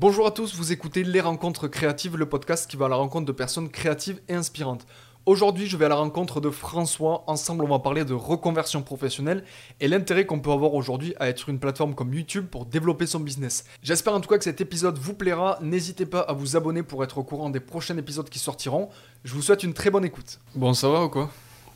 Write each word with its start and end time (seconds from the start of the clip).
Bonjour 0.00 0.26
à 0.26 0.30
tous, 0.30 0.54
vous 0.54 0.72
écoutez 0.72 1.04
Les 1.04 1.20
Rencontres 1.20 1.68
Créatives, 1.68 2.16
le 2.16 2.26
podcast 2.26 2.70
qui 2.70 2.78
va 2.78 2.86
à 2.86 2.88
la 2.88 2.96
rencontre 2.96 3.26
de 3.26 3.32
personnes 3.32 3.68
créatives 3.68 4.18
et 4.28 4.34
inspirantes. 4.34 4.86
Aujourd'hui, 5.26 5.66
je 5.66 5.76
vais 5.76 5.84
à 5.84 5.88
la 5.90 5.96
rencontre 5.96 6.40
de 6.40 6.48
François. 6.48 7.22
Ensemble, 7.26 7.64
on 7.64 7.68
va 7.68 7.80
parler 7.80 8.06
de 8.06 8.14
reconversion 8.14 8.80
professionnelle 8.80 9.44
et 9.78 9.88
l'intérêt 9.88 10.24
qu'on 10.24 10.40
peut 10.40 10.52
avoir 10.52 10.72
aujourd'hui 10.72 11.14
à 11.20 11.28
être 11.28 11.50
une 11.50 11.58
plateforme 11.58 11.94
comme 11.94 12.14
YouTube 12.14 12.46
pour 12.46 12.64
développer 12.64 13.04
son 13.04 13.20
business. 13.20 13.66
J'espère 13.82 14.14
en 14.14 14.20
tout 14.20 14.30
cas 14.30 14.38
que 14.38 14.44
cet 14.44 14.62
épisode 14.62 14.96
vous 14.96 15.12
plaira. 15.12 15.58
N'hésitez 15.60 16.06
pas 16.06 16.20
à 16.20 16.32
vous 16.32 16.56
abonner 16.56 16.82
pour 16.82 17.04
être 17.04 17.18
au 17.18 17.22
courant 17.22 17.50
des 17.50 17.60
prochains 17.60 17.98
épisodes 17.98 18.30
qui 18.30 18.38
sortiront. 18.38 18.88
Je 19.24 19.34
vous 19.34 19.42
souhaite 19.42 19.64
une 19.64 19.74
très 19.74 19.90
bonne 19.90 20.06
écoute. 20.06 20.40
Bon, 20.54 20.72
ça 20.72 20.88
va 20.88 21.04
ou 21.04 21.10
quoi? 21.10 21.30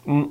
Mm. 0.06 0.22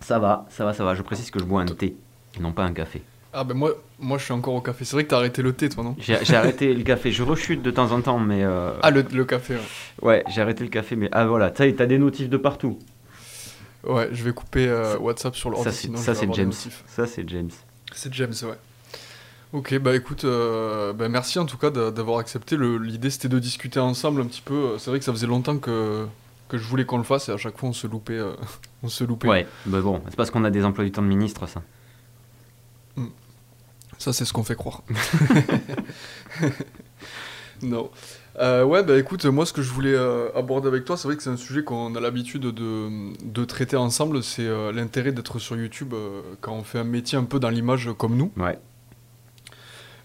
Ça 0.00 0.20
va, 0.20 0.46
ça 0.48 0.64
va, 0.64 0.74
ça 0.74 0.84
va. 0.84 0.94
Je 0.94 1.02
précise 1.02 1.32
que 1.32 1.40
je 1.40 1.44
bois 1.44 1.62
un 1.62 1.66
thé 1.66 1.96
et 2.36 2.40
non 2.40 2.52
pas 2.52 2.62
un 2.62 2.72
café. 2.72 3.02
Ah 3.32 3.44
ben 3.44 3.54
moi, 3.54 3.72
moi 3.98 4.18
je 4.18 4.24
suis 4.24 4.32
encore 4.32 4.54
au 4.54 4.60
café. 4.60 4.84
C'est 4.84 4.96
vrai 4.96 5.04
que 5.04 5.10
t'as 5.10 5.18
arrêté 5.18 5.40
le 5.42 5.52
thé 5.52 5.68
toi, 5.68 5.84
non? 5.84 5.94
J'ai 5.98 6.34
arrêté 6.34 6.74
le 6.74 6.82
café. 6.82 7.12
Je 7.12 7.22
rechute 7.22 7.62
de 7.62 7.70
temps 7.70 7.92
en 7.92 8.00
temps, 8.00 8.18
mais. 8.18 8.42
euh, 8.42 8.72
Ah 8.82 8.90
le, 8.90 9.02
le 9.02 9.24
café, 9.24 9.54
ouais. 9.54 9.60
Ouais, 10.02 10.24
j'ai 10.28 10.40
arrêté 10.42 10.64
le 10.64 10.70
café, 10.70 10.96
mais. 10.96 11.08
Ah 11.12 11.26
voilà, 11.26 11.50
t'as 11.50 11.70
des 11.70 11.98
notifs 11.98 12.28
de 12.28 12.36
partout. 12.36 12.78
Ouais, 13.84 14.08
je 14.12 14.24
vais 14.24 14.32
couper 14.32 14.68
euh, 14.68 14.98
WhatsApp 14.98 15.34
sur 15.36 15.48
l'ordi, 15.50 15.64
Ça, 15.64 16.14
c'est 16.14 16.34
James. 16.34 16.52
Ça, 16.86 17.06
c'est 17.06 17.28
James. 17.28 17.50
C'est 17.94 18.12
James, 18.14 18.34
ouais. 18.42 18.58
Ok, 19.52 19.76
bah 19.78 19.96
écoute, 19.96 20.24
euh, 20.24 20.92
bah 20.92 21.08
merci 21.08 21.38
en 21.40 21.44
tout 21.46 21.56
cas 21.56 21.70
d'a- 21.70 21.90
d'avoir 21.90 22.18
accepté. 22.18 22.56
L'idée 22.56 23.10
c'était 23.10 23.28
de 23.28 23.38
discuter 23.40 23.80
ensemble 23.80 24.20
un 24.20 24.26
petit 24.26 24.42
peu. 24.42 24.76
C'est 24.78 24.90
vrai 24.90 25.00
que 25.00 25.04
ça 25.04 25.10
faisait 25.12 25.26
longtemps 25.26 25.56
que, 25.58 26.06
que 26.48 26.56
je 26.56 26.62
voulais 26.64 26.84
qu'on 26.84 26.98
le 26.98 27.02
fasse 27.04 27.28
et 27.28 27.32
à 27.32 27.36
chaque 27.36 27.58
fois 27.58 27.68
on 27.70 27.72
se 27.72 27.88
loupait. 27.88 28.12
euh, 28.12 28.34
on 28.84 28.88
se 28.88 29.02
loupait. 29.02 29.26
Ouais, 29.28 29.46
bah 29.66 29.80
bon, 29.80 30.00
c'est 30.08 30.14
parce 30.14 30.30
qu'on 30.30 30.44
a 30.44 30.50
des 30.50 30.64
emplois 30.64 30.84
du 30.84 30.92
temps 30.92 31.02
de 31.02 31.08
ministre, 31.08 31.48
ça. 31.48 31.62
Ça 34.00 34.12
c'est 34.14 34.24
ce 34.24 34.32
qu'on 34.32 34.42
fait 34.44 34.54
croire. 34.56 34.82
non. 37.62 37.90
Euh, 38.38 38.64
ouais, 38.64 38.82
bah 38.82 38.96
écoute, 38.98 39.26
moi 39.26 39.44
ce 39.44 39.52
que 39.52 39.60
je 39.60 39.70
voulais 39.70 39.92
euh, 39.94 40.30
aborder 40.34 40.68
avec 40.68 40.86
toi, 40.86 40.96
c'est 40.96 41.06
vrai 41.06 41.16
que 41.16 41.22
c'est 41.22 41.28
un 41.30 41.36
sujet 41.36 41.62
qu'on 41.64 41.94
a 41.94 42.00
l'habitude 42.00 42.42
de, 42.42 42.88
de 43.22 43.44
traiter 43.44 43.76
ensemble. 43.76 44.22
C'est 44.22 44.46
euh, 44.46 44.72
l'intérêt 44.72 45.12
d'être 45.12 45.38
sur 45.38 45.56
YouTube 45.56 45.92
euh, 45.92 46.22
quand 46.40 46.54
on 46.54 46.62
fait 46.62 46.78
un 46.78 46.84
métier 46.84 47.18
un 47.18 47.24
peu 47.24 47.38
dans 47.38 47.50
l'image 47.50 47.90
comme 47.98 48.16
nous. 48.16 48.32
Ouais. 48.38 48.58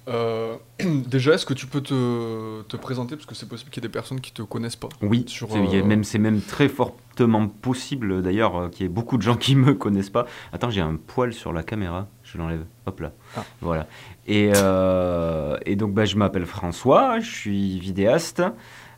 Euh, 0.10 0.58
déjà, 1.08 1.34
est-ce 1.36 1.46
que 1.46 1.54
tu 1.54 1.66
peux 1.66 1.80
te, 1.82 2.62
te 2.64 2.76
présenter 2.76 3.16
Parce 3.16 3.26
que 3.26 3.36
c'est 3.36 3.48
possible 3.48 3.72
qu'il 3.72 3.82
y 3.82 3.86
ait 3.86 3.88
des 3.88 3.94
personnes 3.94 4.20
qui 4.20 4.34
te 4.34 4.42
connaissent 4.42 4.76
pas. 4.76 4.90
Oui, 5.02 5.24
Sur, 5.28 5.50
c'est 5.50 5.58
euh, 5.58 5.84
même- 5.86 6.04
c'est 6.04 6.20
même 6.20 6.42
très 6.42 6.68
fortement 6.68 7.48
possible 7.48 8.22
d'ailleurs 8.22 8.70
qu'il 8.72 8.82
y 8.82 8.86
ait 8.88 8.94
beaucoup 8.94 9.16
de 9.18 9.22
gens 9.24 9.38
qui 9.38 9.56
me 9.56 9.74
connaissent 9.74 10.10
pas. 10.10 10.26
Attends, 10.52 10.70
j'ai 10.70 10.82
un 10.82 10.98
poil 10.98 11.34
sur 11.34 11.54
la 11.54 11.64
caméra, 11.64 12.10
je 12.26 12.38
l'enlève. 12.38 12.66
Hop 12.86 13.00
là. 13.00 13.12
Ah. 13.38 13.44
Voilà. 13.62 13.88
Et, 14.28 14.52
euh, 14.56 15.58
et 15.66 15.76
donc 15.76 15.94
bah, 15.94 16.06
je 16.06 16.18
m'appelle 16.18 16.46
François, 16.46 17.20
je 17.20 17.30
suis 17.30 17.80
vidéaste. 17.80 18.44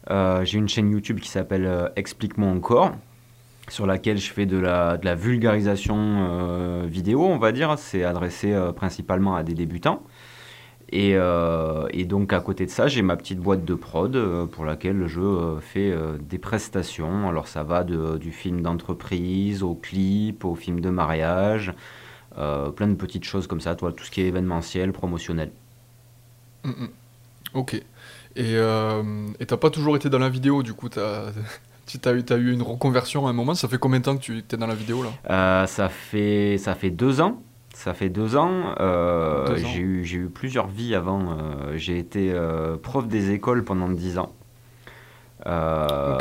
Euh, 0.10 0.44
j'ai 0.46 0.58
une 0.58 0.70
chaîne 0.70 0.90
YouTube 0.90 1.20
qui 1.20 1.30
s'appelle 1.30 1.66
euh, 1.66 1.90
Explique-moi 1.98 2.50
encore, 2.50 2.94
sur 3.68 3.86
laquelle 3.86 4.18
je 4.18 4.32
fais 4.32 4.46
de 4.46 4.58
la, 4.58 4.98
de 4.98 5.06
la 5.06 5.16
vulgarisation 5.16 5.96
euh, 6.00 6.86
vidéo, 6.88 7.26
on 7.26 7.38
va 7.38 7.52
dire. 7.52 7.78
C'est 7.78 8.04
adressé 8.06 8.58
principalement 8.76 9.36
à 9.36 9.44
des 9.44 9.54
débutants. 9.54 10.02
Et, 10.90 11.18
et 11.92 12.06
donc 12.06 12.32
à 12.32 12.40
côté 12.40 12.66
de 12.66 12.72
ça, 12.72 12.88
j'ai 12.88 13.02
ma 13.02 13.18
petite 13.18 13.40
boîte 13.40 13.66
de 13.66 13.74
prod 13.74 14.48
pour 14.54 14.64
laquelle 14.64 15.06
je 15.08 15.58
fais 15.60 15.94
des 16.22 16.38
prestations. 16.38 17.28
Alors 17.28 17.50
ça 17.50 17.64
va 17.64 17.84
de- 17.84 18.18
du 18.18 18.32
film 18.32 18.62
d'entreprise 18.62 19.64
au 19.64 19.76
clip, 19.76 20.46
au 20.46 20.56
film 20.56 20.80
de 20.80 20.90
mariage, 20.90 21.74
euh, 22.38 22.70
plein 22.70 22.88
de 22.88 22.96
petites 22.96 23.24
choses 23.24 23.48
comme 23.48 23.62
ça, 23.62 23.76
toi, 23.76 23.92
tout 23.92 24.04
ce 24.04 24.12
qui 24.12 24.22
est 24.22 24.28
événementiel, 24.28 24.92
promotionnel. 24.92 25.52
Mm, 26.64 26.70
mm. 26.70 26.90
Ok. 27.54 27.74
Et 27.74 27.84
euh, 28.38 29.04
t'as 29.48 29.58
pas 29.58 29.70
toujours 29.70 29.96
été 29.96 30.10
dans 30.10 30.20
la 30.20 30.30
vidéo, 30.30 30.64
du 30.64 30.74
coup, 30.74 30.90
t'as 30.90 31.32
tu 31.86 31.98
as 32.04 32.14
eu, 32.14 32.24
t'as 32.24 32.38
eu 32.38 32.52
une 32.52 32.62
reconversion 32.62 33.28
à 33.28 33.30
un 33.32 33.34
moment. 33.34 33.56
Ça 33.56 33.68
fait 33.68 33.80
combien 33.80 34.00
de 34.00 34.06
temps 34.06 34.18
que 34.18 34.22
tu 34.22 34.38
es 34.38 34.58
dans 34.58 34.68
la 34.68 34.76
vidéo 34.76 35.04
là? 35.04 35.10
Euh, 35.30 35.68
ça, 35.68 35.90
fait, 35.90 36.58
ça 36.58 36.76
fait 36.76 36.92
deux 36.92 37.22
ans. 37.22 37.42
Ça 37.74 37.94
fait 37.94 38.10
deux 38.10 38.36
ans. 38.36 38.76
Euh, 38.80 39.52
ans. 39.52 39.56
J'ai 39.56 39.80
eu, 39.80 40.04
eu 40.04 40.30
plusieurs 40.30 40.68
vies 40.68 40.96
avant. 40.96 41.38
J'ai 41.76 41.98
été 41.98 42.36
prof 42.82 43.08
des 43.08 43.32
écoles 43.32 43.64
pendant 43.64 43.90
dix 43.90 44.18
ans. 44.18 44.34
Euh, 45.46 46.18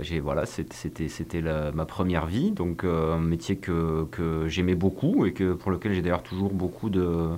j'ai 0.00 0.20
voilà, 0.20 0.44
c'était 0.46 1.42
ma 1.74 1.84
première 1.84 2.26
vie, 2.26 2.50
donc 2.52 2.84
euh, 2.84 3.14
un 3.14 3.20
métier 3.20 3.56
que, 3.56 4.04
que 4.10 4.46
j'aimais 4.48 4.74
beaucoup 4.74 5.26
et 5.26 5.32
que 5.32 5.52
pour 5.52 5.70
lequel 5.70 5.92
j'ai 5.92 6.02
d'ailleurs 6.02 6.22
toujours 6.22 6.52
beaucoup 6.52 6.90
de, 6.90 7.28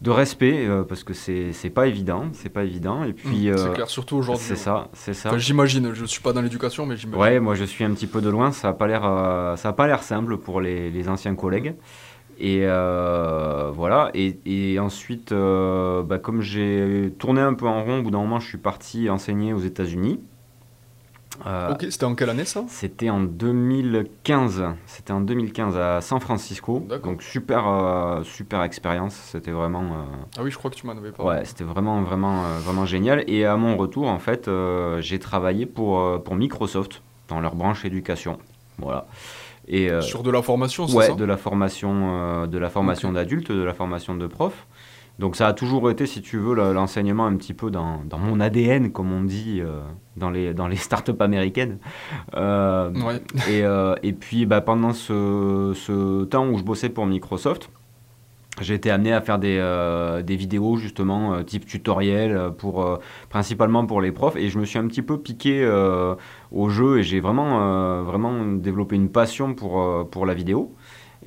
de 0.00 0.10
respect 0.10 0.66
euh, 0.66 0.82
parce 0.84 1.04
que 1.04 1.12
c'est 1.12 1.70
pas 1.70 1.86
évident, 1.86 2.26
c'est 2.32 2.48
pas 2.48 2.64
évident. 2.64 3.04
Et 3.04 3.12
puis 3.12 3.48
Mm, 3.48 3.56
C'est 3.56 3.68
euh, 3.68 3.72
clair, 3.74 3.88
surtout 3.88 4.16
aujourd'hui. 4.16 4.44
c'est 4.46 4.56
ça, 4.56 4.88
c'est 4.92 5.14
ça. 5.14 5.28
Enfin, 5.30 5.38
j'imagine, 5.38 5.92
je 5.94 6.04
suis 6.04 6.20
pas 6.22 6.32
dans 6.32 6.42
l'éducation, 6.42 6.86
mais 6.86 6.96
j'imagine. 6.96 7.20
Ouais, 7.20 7.40
moi 7.40 7.54
je 7.54 7.64
suis 7.64 7.84
un 7.84 7.92
petit 7.92 8.06
peu 8.06 8.20
de 8.20 8.28
loin, 8.28 8.52
ça 8.52 8.68
a 8.68 8.72
pas 8.72 8.86
l'air, 8.86 9.04
euh, 9.04 9.56
ça 9.56 9.70
a 9.70 9.72
pas 9.72 9.86
l'air 9.86 10.02
simple 10.02 10.36
pour 10.38 10.60
les, 10.60 10.90
les 10.90 11.08
anciens 11.08 11.34
collègues. 11.34 11.74
Et 12.40 12.60
voilà. 12.64 14.10
Et, 14.14 14.38
et 14.46 14.78
ensuite, 14.78 15.32
bah, 15.32 16.18
comme 16.22 16.40
j'ai 16.40 17.12
tourné 17.18 17.40
un 17.40 17.54
peu 17.54 17.66
en 17.66 17.82
rond, 17.82 17.98
au 17.98 18.02
bout 18.02 18.10
d'un 18.12 18.18
moment, 18.18 18.38
je 18.38 18.46
suis 18.46 18.58
parti 18.58 19.10
enseigner 19.10 19.52
aux 19.52 19.58
États-Unis. 19.58 20.20
Euh, 21.46 21.72
Ok, 21.72 21.86
c'était 21.90 22.04
en 22.04 22.14
quelle 22.14 22.30
année 22.30 22.44
ça? 22.44 22.64
C'était 22.68 23.10
en 23.10 23.20
2015. 23.20 24.64
C'était 24.86 25.12
en 25.12 25.20
2015 25.20 25.76
à 25.76 26.00
San 26.00 26.20
Francisco. 26.20 26.86
Donc 27.02 27.22
super, 27.22 27.66
euh, 27.68 28.22
super 28.22 28.62
expérience. 28.62 29.14
C'était 29.14 29.50
vraiment. 29.50 29.82
euh, 29.82 30.04
Ah 30.38 30.42
oui, 30.42 30.50
je 30.50 30.58
crois 30.58 30.70
que 30.70 30.76
tu 30.76 30.86
m'en 30.86 30.92
avais 30.92 31.12
parlé. 31.12 31.38
Ouais, 31.40 31.44
c'était 31.44 31.64
vraiment, 31.64 32.02
vraiment, 32.02 32.42
vraiment 32.60 32.86
génial. 32.86 33.24
Et 33.26 33.44
à 33.44 33.56
mon 33.56 33.76
retour, 33.76 34.08
en 34.08 34.18
fait, 34.18 34.50
j'ai 35.00 35.18
travaillé 35.18 35.66
pour, 35.66 36.22
pour 36.22 36.34
Microsoft 36.34 37.02
dans 37.28 37.40
leur 37.40 37.54
branche 37.54 37.84
éducation. 37.84 38.38
Voilà. 38.78 39.06
Et, 39.70 39.90
Sur 40.00 40.22
de 40.22 40.30
la 40.30 40.40
formation, 40.40 40.86
c'est 40.88 40.96
ouais, 40.96 41.06
ça? 41.08 41.14
de 41.14 41.24
la 41.24 41.36
formation, 41.36 42.46
de 42.46 42.58
la 42.58 42.70
formation 42.70 43.10
Ok. 43.10 43.14
d'adultes, 43.16 43.52
de 43.52 43.62
la 43.62 43.74
formation 43.74 44.14
de 44.16 44.26
profs. 44.26 44.66
Donc 45.18 45.34
ça 45.34 45.48
a 45.48 45.52
toujours 45.52 45.90
été, 45.90 46.06
si 46.06 46.22
tu 46.22 46.38
veux, 46.38 46.54
le- 46.54 46.72
l'enseignement 46.72 47.26
un 47.26 47.36
petit 47.36 47.54
peu 47.54 47.70
dans, 47.70 48.02
dans 48.04 48.18
mon 48.18 48.38
ADN, 48.40 48.92
comme 48.92 49.12
on 49.12 49.22
dit 49.24 49.60
euh, 49.60 49.80
dans 50.16 50.30
les, 50.30 50.54
dans 50.54 50.68
les 50.68 50.76
startups 50.88 51.12
américaines. 51.20 51.78
Euh, 52.34 52.90
Ouais. 52.92 53.20
et, 53.50 53.64
euh, 53.64 53.94
et 54.02 54.12
puis 54.12 54.46
bah, 54.46 54.60
pendant 54.60 54.92
ce, 54.92 55.72
ce 55.74 56.24
temps 56.24 56.48
où 56.48 56.58
je 56.58 56.62
bossais 56.64 56.88
pour 56.88 57.06
Microsoft, 57.06 57.70
j'ai 58.60 58.74
été 58.74 58.90
amené 58.90 59.12
à 59.12 59.20
faire 59.20 59.38
des, 59.38 59.58
des 60.24 60.34
vidéos 60.36 60.76
justement 60.78 61.44
type 61.44 61.64
tutoriel 61.64 62.50
pour 62.58 62.98
principalement 63.28 63.86
pour 63.86 64.00
les 64.00 64.10
profs 64.10 64.34
et 64.34 64.48
je 64.48 64.58
me 64.58 64.64
suis 64.64 64.80
un 64.80 64.86
petit 64.88 65.02
peu 65.02 65.16
piqué 65.18 65.64
au 66.50 66.68
jeu 66.68 66.98
et 66.98 67.02
j'ai 67.04 67.20
vraiment 67.20 68.02
vraiment 68.02 68.44
développé 68.56 68.96
une 68.96 69.10
passion 69.10 69.54
pour 69.54 70.08
pour 70.10 70.26
la 70.26 70.34
vidéo 70.34 70.72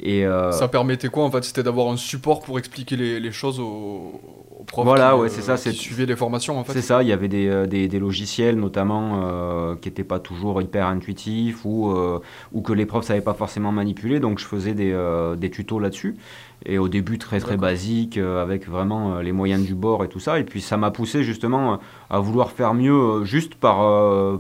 euh, 0.04 0.52
Ça 0.52 0.68
permettait 0.68 1.10
quoi 1.10 1.24
en 1.24 1.32
fait? 1.32 1.44
C'était 1.44 1.64
d'avoir 1.64 1.92
un 1.92 1.98
support 1.98 2.42
pour 2.42 2.60
expliquer 2.60 2.96
les, 2.96 3.20
les 3.20 3.32
choses 3.32 3.60
aux, 3.60 4.20
aux 4.62 4.64
profs 4.64 4.86
Voilà, 4.86 5.14
qui, 5.14 5.20
ouais, 5.22 5.26
euh, 5.28 5.30
c'est 5.30 5.42
ça, 5.42 5.56
qui 5.56 5.62
c'est- 5.64 5.72
suivaient 5.72 6.06
les 6.06 6.16
formations 6.16 6.58
en 6.60 6.64
fait. 6.64 6.74
C'est 6.74 6.82
ça, 6.82 7.02
il 7.04 7.10
y 7.10 7.12
avait 7.12 7.28
des, 7.28 7.48
euh, 7.48 7.66
des, 7.68 7.88
des 7.88 8.00
logiciels 8.00 8.58
notamment 8.58 9.22
euh, 9.24 9.76
qui 9.76 9.90
n'étaient 9.90 10.04
pas 10.04 10.20
toujours 10.20 10.62
hyper 10.62 10.88
intuitifs 10.88 11.66
ou, 11.66 11.92
euh, 11.92 12.20
ou 12.54 12.62
que 12.62 12.74
les 12.74 12.86
profs 12.86 13.04
ne 13.04 13.08
savaient 13.08 13.22
pas 13.22 13.34
forcément 13.34 13.72
manipuler, 13.72 14.20
donc 14.20 14.40
je 14.40 14.46
faisais 14.46 14.74
des, 14.74 14.96
des 15.38 15.50
tutos 15.50 15.80
là-dessus. 15.80 16.16
Et 16.68 16.78
au 16.78 16.88
début 16.90 17.18
très 17.18 17.40
très 17.40 17.58
basique, 17.58 18.18
avec 18.20 18.70
vraiment 18.70 19.18
les 19.20 19.32
moyens 19.32 19.66
du 19.66 19.74
bord 19.74 20.04
et 20.04 20.08
tout 20.10 20.20
ça. 20.20 20.38
Et 20.38 20.44
puis 20.44 20.62
ça 20.62 20.78
m'a 20.78 20.92
poussé 20.92 21.24
justement 21.24 21.80
à 22.12 22.20
vouloir 22.20 22.52
faire 22.52 22.76
mieux 22.76 23.24
juste 23.26 23.56
par, 23.56 23.78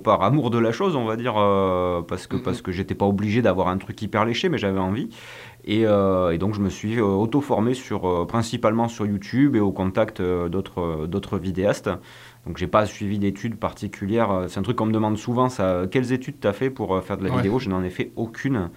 par 0.01 0.21
amour 0.21 0.51
de 0.51 0.59
la 0.59 0.71
chose, 0.71 0.95
on 0.95 1.05
va 1.05 1.15
dire, 1.15 1.33
parce 2.07 2.27
que, 2.27 2.35
Mhm. 2.35 2.43
parce 2.43 2.61
que 2.61 2.71
j'étais 2.71 2.93
pas 2.93 3.07
obligé 3.07 3.41
d'avoir 3.41 3.69
un 3.69 3.77
truc 3.79 3.99
hyper 4.03 4.23
léché, 4.25 4.49
mais 4.49 4.59
j'avais 4.59 4.79
envie. 4.79 5.09
Et, 5.63 5.85
euh, 5.85 6.31
et 6.31 6.37
donc 6.39 6.55
je 6.55 6.59
me 6.59 6.69
suis 6.69 6.97
euh, 6.99 7.03
auto-formé 7.03 7.73
sur, 7.75 8.07
euh, 8.09 8.25
principalement 8.25 8.87
sur 8.87 9.05
YouTube 9.05 9.55
et 9.55 9.59
au 9.59 9.71
contact 9.71 10.21
d'autres 10.21 11.05
d'autres 11.07 11.37
vidéastes. 11.37 11.89
Donc 12.47 12.57
j'ai 12.57 12.67
pas 12.67 12.85
suivi 12.87 13.19
d'études 13.19 13.57
particulières. 13.57 14.45
C'est 14.47 14.59
un 14.59 14.63
truc 14.63 14.77
qu'on 14.77 14.87
me 14.87 14.91
demande 14.91 15.17
souvent. 15.17 15.49
Ça, 15.49 15.83
quelles 15.91 16.11
études 16.13 16.39
tu 16.39 16.47
as 16.47 16.53
fait 16.53 16.71
pour 16.71 17.03
faire 17.03 17.17
de 17.17 17.23
la 17.23 17.29
Ouais. 17.29 17.37
vidéo? 17.37 17.59
Je 17.59 17.69
n'en 17.69 17.83
ai 17.83 17.91
fait 17.91 18.11
aucune. 18.15 18.69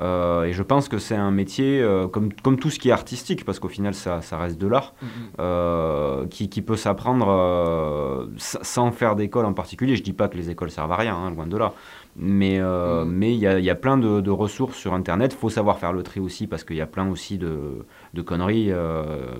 Euh, 0.00 0.44
et 0.44 0.52
je 0.52 0.62
pense 0.62 0.88
que 0.88 0.98
c'est 0.98 1.14
un 1.14 1.30
métier, 1.30 1.80
euh, 1.82 2.08
comme, 2.08 2.32
comme 2.32 2.58
tout 2.58 2.70
ce 2.70 2.78
qui 2.78 2.88
est 2.88 2.92
artistique, 2.92 3.44
parce 3.44 3.58
qu'au 3.58 3.68
final 3.68 3.92
ça, 3.94 4.22
ça 4.22 4.38
reste 4.38 4.58
de 4.58 4.66
l'art, 4.66 4.94
Mhm. 5.02 5.08
euh, 5.40 6.26
qui, 6.28 6.48
qui 6.48 6.62
peut 6.62 6.76
s'apprendre 6.76 8.28
sans 8.38 8.92
faire 8.92 9.16
d'école 9.16 9.44
en 9.46 9.52
particulier. 9.52 9.96
Je 9.96 10.02
dis 10.02 10.12
pas 10.12 10.28
que 10.28 10.36
les 10.36 10.50
écoles 10.50 10.70
servent 10.70 10.92
à 10.92 10.96
rien, 10.96 11.14
hein, 11.16 11.30
loin 11.30 11.46
de 11.46 11.56
là. 11.56 11.72
Mais 12.16 12.60
mais 13.06 13.32
il 13.34 13.38
y 13.38 13.46
a, 13.46 13.58
il 13.58 13.64
y 13.64 13.70
a 13.70 13.74
plein 13.74 13.96
de, 13.96 14.20
de 14.20 14.30
ressources 14.30 14.76
sur 14.76 14.94
Internet. 14.94 15.32
Il 15.34 15.38
faut 15.38 15.50
savoir 15.50 15.78
faire 15.78 15.92
le 15.92 16.02
tri 16.02 16.18
aussi, 16.20 16.46
parce 16.46 16.64
qu'il 16.64 16.76
y 16.76 16.80
a 16.80 16.86
plein 16.86 17.08
aussi 17.08 17.38
de, 17.38 17.84
de 18.14 18.22
conneries 18.22 18.72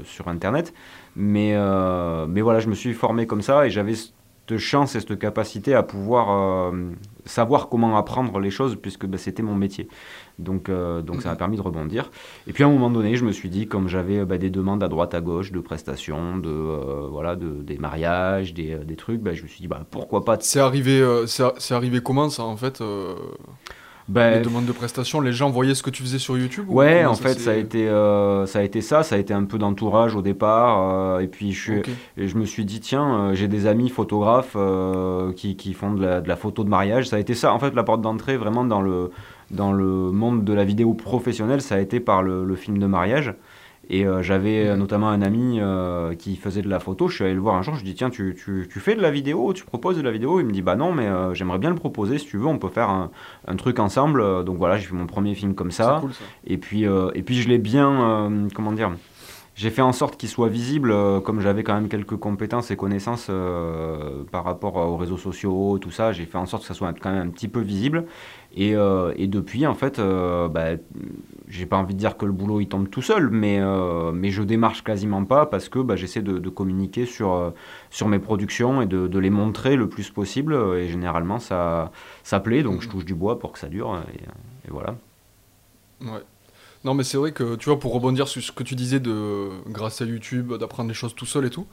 sur 0.05 0.29
Internet. 0.29 0.73
Mais, 1.17 1.57
mais 2.29 2.41
voilà, 2.43 2.61
je 2.61 2.69
me 2.69 2.75
suis 2.75 2.93
formé 2.93 3.27
comme 3.27 3.43
ça 3.43 3.67
et 3.67 3.71
j'avais 3.71 3.95
cette 4.51 4.59
chance 4.59 4.97
et 4.97 5.01
cette 5.01 5.19
capacité 5.19 5.75
à 5.75 5.83
pouvoir 5.83 6.73
savoir 7.25 7.69
comment 7.69 7.97
apprendre 7.97 8.39
les 8.41 8.51
choses, 8.51 8.77
puisque 8.81 9.07
bah, 9.07 9.19
c'était 9.19 9.43
mon 9.43 9.55
métier. 9.55 9.89
Donc, 10.39 10.71
donc 10.71 11.23
ça 11.23 11.29
m'a 11.29 11.37
permis 11.37 11.57
de 11.57 11.63
rebondir. 11.63 12.11
Et 12.47 12.53
puis 12.53 12.65
à 12.65 12.67
un 12.67 12.71
moment 12.71 12.91
donné, 12.91 13.15
je 13.17 13.25
me 13.25 13.33
suis 13.33 13.51
dit, 13.51 13.67
comme 13.69 13.89
j'avais 13.89 14.25
bah, 14.25 14.39
des 14.39 14.51
demandes 14.51 14.83
à 14.83 14.89
droite 14.89 15.15
à 15.15 15.21
gauche 15.21 15.53
de 15.53 15.61
prestations, 15.61 16.39
de, 16.39 16.51
voilà, 17.11 17.37
de, 17.37 17.63
des 17.63 17.79
mariages, 17.79 18.55
des, 18.55 18.77
des 18.77 18.97
trucs, 18.97 19.21
bah, 19.21 19.35
je 19.35 19.43
me 19.43 19.49
suis 19.49 19.61
dit, 19.61 19.69
bah, 19.69 19.85
pourquoi 19.91 20.25
pas. 20.25 20.39
C'est 20.41 20.61
arrivé, 20.61 21.05
c'est 21.27 21.75
arrivé 21.75 22.01
comment 22.01 22.29
ça 22.29 22.45
en 22.45 22.57
fait 22.57 22.83
ben, 24.11 24.39
les 24.39 24.45
demandes 24.45 24.67
de 24.67 24.73
prestations, 24.73 25.21
les 25.21 25.33
gens 25.33 25.51
voyaient 25.51 25.77
ce 25.77 25.85
que 25.85 25.91
tu 25.91 26.03
faisais 26.03 26.19
sur 26.19 26.37
YouTube 26.37 26.65
Ouais, 26.69 27.05
en 27.05 27.15
fait, 27.15 27.39
ça 27.39 27.53
a, 27.53 27.55
été, 27.55 27.89
euh, 27.89 28.45
ça 28.45 28.59
a 28.59 28.63
été 28.63 28.81
ça. 28.81 29.05
Ça 29.05 29.15
a 29.15 29.19
été 29.19 29.33
un 29.33 29.45
peu 29.45 29.57
d'entourage 29.57 30.17
au 30.17 30.23
départ. 30.23 30.91
Euh, 30.91 31.21
et 31.21 31.29
puis, 31.29 31.53
je, 31.53 31.75
et 32.17 32.27
je 32.27 32.37
me 32.37 32.45
suis 32.45 32.65
dit, 32.65 32.81
tiens, 32.81 33.15
euh, 33.15 33.35
j'ai 33.35 33.47
des 33.47 33.67
amis 33.67 33.89
photographes 33.89 34.57
qui, 35.37 35.55
qui, 35.55 35.75
font 35.75 35.93
de 35.93 36.03
la, 36.03 36.21
de 36.21 36.29
la, 36.29 36.35
photo 36.35 36.65
de 36.65 36.69
mariage. 36.69 37.09
Ça 37.09 37.17
a 37.17 37.19
été 37.21 37.35
ça, 37.35 37.55
en 37.55 37.61
fait, 37.61 37.73
la 37.73 37.85
porte 37.85 38.01
d'entrée 38.01 38.37
vraiment 38.37 38.65
dans 38.65 38.83
le, 38.83 39.13
dans 39.53 39.73
le 39.73 40.11
monde 40.11 40.43
de 40.45 40.53
la 40.53 40.65
vidéo 40.65 40.95
professionnelle. 40.95 41.63
Ça 41.63 41.77
a 41.77 41.79
été 41.79 42.01
par 42.01 42.25
le, 42.25 42.45
le 42.45 42.57
film 42.57 42.79
de 42.79 42.87
mariage. 42.87 43.35
Et 43.93 44.07
euh, 44.07 44.23
j'avais 44.23 44.69
euh, 44.69 44.77
notamment 44.77 45.09
un 45.09 45.21
ami 45.21 45.59
euh, 45.59 46.15
qui 46.15 46.37
faisait 46.37 46.63
de 46.63 46.69
la 46.69 46.79
photo. 46.79 47.09
Je 47.09 47.17
suis 47.17 47.25
allé 47.25 47.35
le 47.35 47.41
voir 47.41 47.57
un 47.57 47.63
jour. 47.63 47.75
Je 47.75 47.81
lui 47.81 47.89
dis 47.89 47.97
Tiens, 47.97 48.09
tu, 48.09 48.37
tu, 48.39 48.69
tu, 48.71 48.79
fais 48.79 48.95
de 48.95 49.03
la 49.03 49.11
vidéo? 49.11 49.53
Tu 49.53 49.65
proposes 49.65 49.97
de 49.97 50.03
la 50.03 50.13
vidéo? 50.13 50.39
Il 50.39 50.47
me 50.47 50.53
dit 50.53 50.63
Bah 50.63 50.77
non, 50.77 50.93
mais 50.93 51.09
j'aimerais 51.35 51.59
bien 51.59 51.71
le 51.71 51.77
proposer. 51.77 52.19
Si 52.19 52.27
tu 52.27 52.39
veux, 52.39 52.47
on 52.47 52.59
peut 52.59 52.69
faire 52.69 52.89
un, 52.89 53.11
un 53.49 53.57
truc 53.57 53.81
ensemble. 53.81 54.45
Donc 54.45 54.59
voilà, 54.59 54.79
j'ai 54.79 54.87
fait 54.87 54.95
mon 54.95 55.07
premier 55.07 55.35
film 55.35 55.57
comme 55.57 55.73
ça. 55.73 55.99
Cool, 56.01 56.13
ça. 56.13 56.25
Et, 56.47 56.57
puis, 56.57 56.85
et 56.85 57.23
puis 57.23 57.43
je 57.43 57.49
l'ai 57.49 57.59
bien. 57.59 58.31
comment 58.55 58.73
dire 58.73 58.93
j'ai 59.61 59.71
fait 59.71 59.83
en 59.83 59.93
sorte 59.93 60.17
qu'il 60.17 60.29
soit 60.29 60.49
visible, 60.49 60.95
comme 61.23 61.41
j'avais 61.41 61.63
quand 61.63 61.75
même 61.75 61.89
quelques 61.89 62.17
compétences 62.17 62.71
et 62.71 62.77
connaissances 62.77 63.31
par 64.31 64.45
rapport 64.45 64.77
aux 64.77 64.97
réseaux 64.97 65.19
sociaux, 65.19 65.79
tout 65.79 65.91
ça, 65.91 66.13
j'ai 66.13 66.25
fait 66.25 66.39
en 66.39 66.47
sorte 66.47 66.63
que 66.63 66.69
ça 66.69 66.75
soit 66.75 66.93
quand 66.99 67.11
même 67.11 67.29
un 67.29 67.31
petit 67.31 67.49
peu 67.49 67.61
visible. 67.61 68.07
Et, 68.55 68.71
et 68.71 69.27
depuis, 69.27 69.67
en 69.67 69.75
fait, 69.75 70.01
bah, 70.01 70.77
j'ai 71.51 71.67
pas 71.67 71.77
envie 71.77 71.95
de 71.95 71.99
dire 71.99 72.17
que 72.17 72.25
le 72.25 72.33
boulot 72.33 72.61
il 72.61 72.69
tombe 72.69 72.89
tout 72.89 73.03
seul, 73.03 73.29
mais, 73.29 73.59
euh, 73.61 74.13
mais 74.13 74.31
je 74.31 74.43
démarche 74.43 74.83
quasiment 74.85 75.25
pas 75.25 75.47
parce 75.47 75.69
que 75.69 75.81
bah, 75.81 75.97
j'essaie 75.97 76.23
de, 76.23 76.49
communiquer 76.49 77.07
sur, 77.07 77.33
euh, 77.33 77.51
sur 77.91 78.09
mes 78.09 78.21
productions 78.21 78.81
et 78.81 78.87
de, 78.87 79.19
les 79.19 79.31
montrer 79.31 79.77
le 79.77 79.89
plus 79.89 80.11
possible. 80.11 80.55
Et 80.77 80.89
généralement, 80.89 81.39
ça, 81.39 81.91
ça 82.23 82.41
plaît, 82.41 82.63
donc 82.63 82.83
je 82.83 82.89
touche 82.89 83.05
du 83.05 83.15
bois 83.15 83.39
pour 83.39 83.53
que 83.53 83.59
ça 83.59 83.69
dure. 83.69 84.01
Et, 84.15 84.71
voilà. 84.71 84.95
Ouais. 86.01 86.23
Non, 86.85 86.95
mais 86.95 87.05
c'est 87.05 87.19
vrai 87.19 87.33
que, 87.33 87.57
tu 87.57 87.69
vois, 87.69 87.79
pour 87.79 87.93
rebondir 87.93 88.27
sur 88.27 88.43
ce 88.43 88.53
que 88.53 88.63
tu 88.63 88.75
disais 88.75 89.01
de, 89.01 89.51
grâce 89.69 90.01
à 90.01 90.05
YouTube, 90.05 90.55
d'apprendre 90.55 90.89
les 90.89 90.95
choses 90.95 91.15
tout 91.15 91.27
seul 91.27 91.45
et 91.45 91.51
tout. 91.51 91.67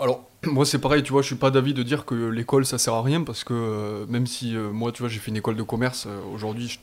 Alors, 0.00 0.28
moi, 0.44 0.64
c'est 0.64 0.78
pareil, 0.78 1.02
tu 1.02 1.12
vois, 1.12 1.22
je 1.22 1.26
suis 1.26 1.36
pas 1.36 1.50
d'avis 1.50 1.74
de 1.74 1.82
dire 1.82 2.04
que 2.04 2.14
l'école, 2.14 2.66
ça 2.66 2.78
sert 2.78 2.94
à 2.94 3.02
rien 3.02 3.22
parce 3.22 3.44
que 3.44 3.54
euh, 3.54 4.06
même 4.08 4.26
si 4.26 4.54
moi, 4.54 4.92
tu 4.92 5.02
vois, 5.02 5.08
j'ai 5.08 5.18
fait 5.18 5.30
une 5.30 5.36
école 5.36 5.56
de 5.56 5.62
commerce, 5.62 6.08
aujourd'hui, 6.32 6.68
je 6.68 6.78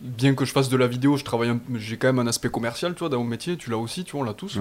bien 0.00 0.34
que 0.34 0.44
je 0.44 0.52
fasse 0.52 0.68
de 0.68 0.76
la 0.76 0.86
vidéo, 0.86 1.16
je 1.16 1.24
travaille, 1.24 1.52
j'ai 1.74 1.96
quand 1.96 2.08
même 2.08 2.18
un 2.18 2.26
aspect 2.26 2.50
commercial, 2.50 2.94
tu 2.94 3.00
vois, 3.00 3.08
dans 3.08 3.18
mon 3.18 3.24
métier. 3.24 3.56
Tu 3.56 3.70
l'as 3.70 3.78
aussi, 3.78 4.04
tu 4.04 4.12
vois, 4.12 4.20
on 4.20 4.24
l'a 4.24 4.34
tous. 4.34 4.58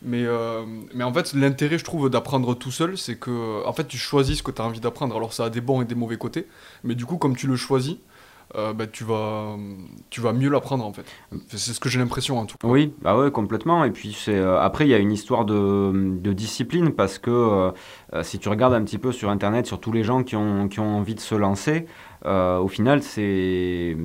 Mais, 0.00 0.24
euh, 0.24 0.64
mais 0.94 1.02
en 1.02 1.12
fait, 1.12 1.34
l'intérêt, 1.34 1.76
je 1.76 1.84
trouve, 1.84 2.08
d'apprendre 2.08 2.54
tout 2.54 2.70
seul, 2.70 2.96
c'est 2.96 3.16
que, 3.16 3.66
en 3.66 3.72
fait, 3.72 3.88
tu 3.88 3.98
choisis 3.98 4.38
ce 4.38 4.42
que 4.44 4.52
tu 4.52 4.62
as 4.62 4.64
envie 4.64 4.78
d'apprendre. 4.78 5.16
Alors, 5.16 5.32
ça 5.32 5.46
a 5.46 5.50
des 5.50 5.60
bons 5.60 5.82
et 5.82 5.84
des 5.84 5.96
mauvais 5.96 6.16
côtés. 6.16 6.46
Mais 6.84 6.94
du 6.94 7.04
coup, 7.04 7.16
comme 7.16 7.36
tu 7.36 7.48
le 7.48 7.56
choisis, 7.56 7.96
euh, 8.54 8.72
bah, 8.72 8.86
tu, 8.86 9.04
vas, 9.04 9.56
tu 10.10 10.20
vas 10.20 10.32
mieux 10.32 10.48
l'apprendre 10.48 10.84
en 10.84 10.92
fait. 10.92 11.04
C'est 11.48 11.72
ce 11.72 11.80
que 11.80 11.88
j'ai 11.88 11.98
l'impression 11.98 12.38
en 12.38 12.46
tout 12.46 12.56
cas. 12.58 12.66
Oui, 12.66 12.94
bah 13.02 13.18
ouais, 13.18 13.30
complètement. 13.30 13.84
Et 13.84 13.90
puis 13.90 14.16
euh, 14.28 14.58
après 14.58 14.86
il 14.86 14.90
y 14.90 14.94
a 14.94 14.98
une 14.98 15.12
histoire 15.12 15.44
de, 15.44 15.92
de 15.94 16.32
discipline 16.32 16.92
parce 16.92 17.18
que 17.18 17.72
si 18.22 18.38
tu 18.38 18.48
regardes 18.48 18.74
un 18.74 18.82
petit 18.82 18.98
peu 18.98 19.12
sur 19.12 19.30
internet 19.30 19.66
sur 19.66 19.80
tous 19.80 19.92
les 19.92 20.02
gens 20.02 20.22
qui 20.22 20.36
ont, 20.36 20.68
qui 20.68 20.80
ont 20.80 20.96
envie 20.96 21.14
de 21.14 21.20
se 21.20 21.34
lancer, 21.34 21.86
euh, 22.24 22.58
au 22.58 22.68
final, 22.68 23.02
c'est 23.02 23.96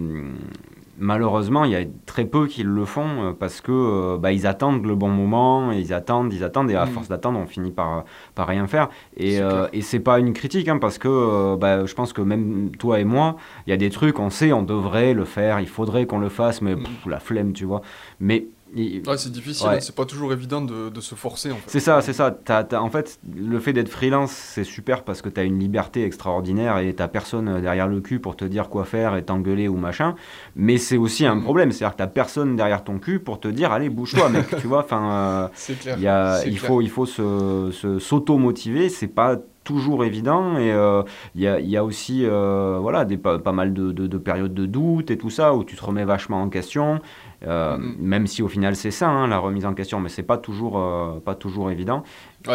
malheureusement, 0.97 1.63
il 1.65 1.71
y 1.71 1.75
a 1.75 1.83
très 2.05 2.25
peu 2.25 2.47
qui 2.47 2.63
le 2.63 2.85
font 2.85 3.29
euh, 3.29 3.31
parce 3.31 3.61
que 3.61 3.71
euh, 3.71 4.17
bah, 4.17 4.31
ils 4.31 4.47
attendent 4.47 4.85
le 4.85 4.95
bon 4.95 5.09
moment, 5.09 5.71
ils 5.71 5.93
attendent, 5.93 6.33
ils 6.33 6.43
attendent, 6.43 6.71
et 6.71 6.75
à 6.75 6.85
mm. 6.85 6.89
force 6.89 7.07
d'attendre, 7.07 7.39
on 7.39 7.45
finit 7.45 7.71
par, 7.71 8.05
par 8.35 8.47
rien 8.47 8.67
faire. 8.67 8.89
Et, 9.17 9.39
et 9.73 9.81
c'est 9.81 9.99
pas 9.99 10.19
une 10.19 10.33
critique, 10.33 10.67
hein, 10.67 10.77
parce 10.77 10.97
que 10.97 11.55
bah, 11.55 11.85
je 11.85 11.93
pense 11.93 12.13
que 12.13 12.21
même 12.21 12.71
toi 12.77 12.99
et 12.99 13.03
moi, 13.05 13.37
il 13.67 13.71
y 13.71 13.73
a 13.73 13.77
des 13.77 13.89
trucs, 13.89 14.19
on 14.19 14.29
sait, 14.29 14.53
on 14.53 14.63
devrait 14.63 15.13
le 15.13 15.25
faire, 15.25 15.59
il 15.59 15.67
faudrait 15.67 16.05
qu'on 16.05 16.19
le 16.19 16.29
fasse, 16.29 16.61
mais 16.61 16.75
mm. 16.75 16.83
la 17.07 17.19
flemme, 17.19 17.53
tu 17.53 17.65
vois. 17.65 17.81
Mais 18.19 18.47
Ouais, 18.75 19.17
c'est 19.17 19.31
difficile, 19.31 19.67
c'est 19.81 19.95
pas 19.95 20.05
toujours 20.05 20.33
évident 20.33 20.61
de, 20.61 20.89
de 20.89 21.01
se 21.01 21.15
forcer. 21.15 21.51
En 21.51 21.55
fait. 21.55 21.63
C'est 21.67 21.79
ça, 21.79 22.01
c'est 22.01 22.13
ça. 22.13 22.37
en 22.73 22.89
fait, 22.89 23.19
le 23.35 23.59
fait 23.59 23.73
d'être 23.73 23.89
freelance, 23.89 24.31
c'est 24.31 24.63
super 24.63 25.03
parce 25.03 25.21
que 25.21 25.29
tu 25.29 25.39
as 25.39 25.43
une 25.43 25.59
liberté 25.59 26.03
extraordinaire 26.03 26.79
et 26.79 26.93
t'as 26.93 27.07
personne 27.07 27.61
derrière 27.61 27.87
le 27.87 28.01
cul 28.01 28.19
pour 28.19 28.35
te 28.35 28.45
dire 28.45 28.69
quoi 28.69 28.85
faire 28.85 29.15
et 29.15 29.23
t'engueuler 29.23 29.67
ou 29.67 29.75
machin. 29.75 30.15
Mais 30.55 30.77
c'est 30.77 30.97
aussi 30.97 31.25
un 31.25 31.35
mm. 31.35 31.43
problème, 31.43 31.71
c'est-à-dire 31.71 31.93
que 31.93 31.99
t'as 31.99 32.07
personne 32.07 32.55
derrière 32.55 32.83
ton 32.83 32.99
cul 32.99 33.19
pour 33.19 33.39
te 33.39 33.47
dire 33.47 33.71
allez, 33.71 33.89
bouge-toi, 33.89 34.29
mec, 34.29 34.47
tu 34.59 34.67
vois. 34.67 34.79
Enfin, 34.79 35.11
euh, 35.11 35.75
clair. 35.81 35.99
Y 35.99 36.07
a, 36.07 36.45
il, 36.45 36.57
faut, 36.57 36.81
il 36.81 36.89
faut 36.89 37.05
se, 37.05 37.69
se, 37.71 37.99
s'auto-motiver, 37.99 38.89
c'est 38.89 39.07
pas 39.07 39.37
toujours 39.63 40.03
évident 40.03 40.57
et 40.57 40.67
il 40.67 40.71
euh, 40.71 41.03
y, 41.35 41.47
a, 41.47 41.59
y, 41.59 41.77
a, 41.77 41.83
aussi 41.83 42.25
euh, 42.25 42.77
voilà 42.81 43.05
des 43.05 43.17
pas, 43.17 43.39
pas 43.39 43.51
mal 43.51 43.73
de, 43.73 43.91
de, 43.91 44.07
de, 44.07 44.17
périodes 44.17 44.53
de 44.53 44.65
doute 44.65 45.11
et 45.11 45.17
tout 45.17 45.29
ça 45.29 45.53
où 45.53 45.63
tu 45.63 45.75
te 45.75 45.83
remets 45.83 46.05
vachement 46.05 46.41
en 46.41 46.49
question 46.49 46.99
euh, 47.45 47.77
mm-hmm. 47.77 47.95
Même 47.99 48.27
si 48.27 48.41
au 48.41 48.47
final 48.47 48.75
c'est 48.75 48.91
ça, 48.91 49.09
hein, 49.09 49.27
la 49.27 49.37
remise 49.37 49.65
en 49.65 49.73
question, 49.73 49.99
mais 49.99 50.09
c'est 50.09 50.23
pas 50.23 50.37
toujours, 50.37 50.77
euh, 50.77 51.19
pas 51.19 51.35
toujours 51.35 51.71
évident. 51.71 52.03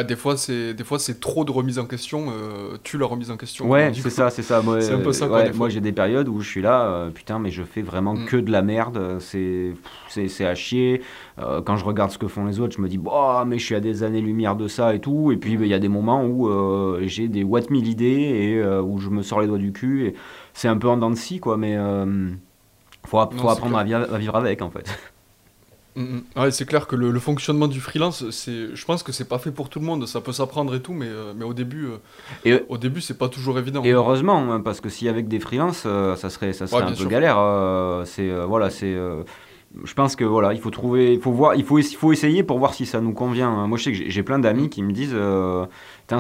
des 0.07 0.17
fois 0.17 0.37
c'est 0.37 0.75
des 0.75 0.85
fois 0.85 0.99
c'est 0.99 1.21
trop 1.21 1.45
de 1.45 1.51
remise 1.51 1.79
en 1.79 1.87
question, 1.87 2.27
euh, 2.31 2.77
tu 2.83 2.99
la 2.99 3.07
remise 3.07 3.31
en 3.31 3.37
question. 3.37 3.69
Ouais, 3.69 3.93
c'est 3.95 4.11
ça, 4.11 4.31
c'est 4.31 4.43
ça. 4.43 4.63
Moi, 4.63 4.81
c'est 4.81 4.93
un 4.93 5.01
peu 5.01 5.13
ça. 5.13 5.29
moi 5.55 5.69
j'ai 5.69 5.81
des 5.81 5.93
périodes 5.93 6.29
où 6.29 6.41
je 6.41 6.49
suis 6.49 6.63
là, 6.63 7.09
putain, 7.15 7.39
mais 7.39 7.51
je 7.51 7.63
fais 7.63 7.83
vraiment 7.83 8.15
mm. 8.15 8.25
que 8.27 8.37
de 8.37 8.51
la 8.51 8.63
merde. 8.63 9.19
C'est 9.21 9.73
c'est 10.09 10.47
à 10.47 10.55
chier. 10.55 11.03
quand 11.37 11.77
je 11.77 11.85
regarde 11.85 12.11
ce 12.11 12.19
que 12.19 12.29
font 12.29 12.47
les 12.47 12.61
autres, 12.61 12.75
je 12.77 12.83
me 12.83 12.89
dis, 12.89 12.99
bah, 12.99 13.45
mais 13.47 13.59
je 13.59 13.65
suis 13.65 13.75
à 13.75 13.81
des 13.81 14.03
années-lumière 14.03 14.57
de 14.57 14.69
ça 14.69 14.95
et 14.95 15.01
tout. 15.01 15.33
Et 15.33 15.37
puis 15.37 15.53
il 15.53 15.67
y 15.67 15.75
a 15.75 15.79
des 15.79 15.89
moments 15.89 16.25
où 16.25 16.49
j'ai 17.03 17.29
des 17.29 17.45
what 17.45 17.63
mille 17.71 17.89
idées 17.89 18.07
et 18.07 18.65
où 18.81 18.99
je 18.99 19.11
me 19.11 19.23
sors 19.23 19.41
les 19.41 19.47
doigts 19.47 19.59
du 19.59 19.73
cul. 19.73 20.07
Et 20.07 20.15
c'est 20.55 20.69
un 20.69 20.79
peu 20.79 20.89
en 20.89 20.97
dents 20.97 21.11
de 21.11 21.17
scie, 21.17 21.41
quoi, 21.41 21.57
mais 21.57 21.77
faut, 23.09 23.19
faut 23.37 23.49
apprendre 23.49 23.79
à 23.79 23.85
vivre, 23.85 24.37
avec 24.37 24.63
en 24.63 24.71
fait. 24.71 24.87
Mm, 25.97 26.03
mm. 26.03 26.43
Ouais, 26.43 26.51
c'est 26.53 26.65
clair 26.65 26.87
que 26.87 26.95
le, 26.95 27.19
fonctionnement 27.19 27.67
du 27.67 27.81
freelance, 27.81 28.31
c'est, 28.31 28.75
je 28.75 28.85
pense 28.85 29.03
que 29.03 29.11
c'est 29.11 29.29
pas 29.29 29.39
fait 29.39 29.51
pour 29.51 29.69
tout 29.69 29.81
le 29.81 29.87
monde. 29.87 30.07
Ça 30.07 30.21
peut 30.21 30.33
s'apprendre 30.33 30.75
et 30.75 30.81
tout, 30.81 30.93
mais, 30.93 31.09
euh, 31.09 31.33
mais 31.37 31.45
au 31.45 31.55
début, 31.55 31.87
euh, 31.87 31.97
et, 32.45 32.63
au 32.69 32.79
début, 32.79 33.01
c'est 33.01 33.19
pas 33.19 33.29
toujours 33.29 33.59
évident. 33.59 33.83
Et 33.83 33.91
heureusement, 33.91 34.53
hein, 34.53 34.61
parce 34.61 34.81
que 34.81 34.89
si 34.89 35.09
avec 35.09 35.27
des 35.27 35.41
freelances, 35.41 35.85
euh, 35.87 36.15
ça 36.15 36.31
serait, 36.31 36.53
ça 36.53 36.69
serait 36.69 36.85
un 36.85 36.93
peu 36.93 37.07
galère. 37.07 37.39
c'est 38.07 38.31
voilà, 38.47 38.71
c'est 38.71 38.97
je 39.85 39.95
pense 39.95 40.17
que 40.17 40.25
voilà, 40.25 40.55
il 40.55 40.61
faut 40.61 40.71
trouver, 40.71 41.15
il 41.15 41.21
faut 41.21 41.33
voir, 41.33 41.55
il 41.55 41.65
faut, 41.65 41.79
il 41.79 41.85
faut 41.85 42.13
essayer 42.13 42.43
pour 42.43 42.59
voir 42.59 42.75
si 42.75 42.87
ça 42.87 43.01
nous 43.01 43.13
convient. 43.13 43.67
Moi, 43.67 43.79
je 43.79 43.85
sais 43.85 43.93
que 43.93 44.11
j'ai 44.11 44.23
plein 44.23 44.39
d'amis 44.39 44.71
qui 44.71 44.83
me 44.83 44.93
disent, 44.93 45.15
euh, 45.15 45.67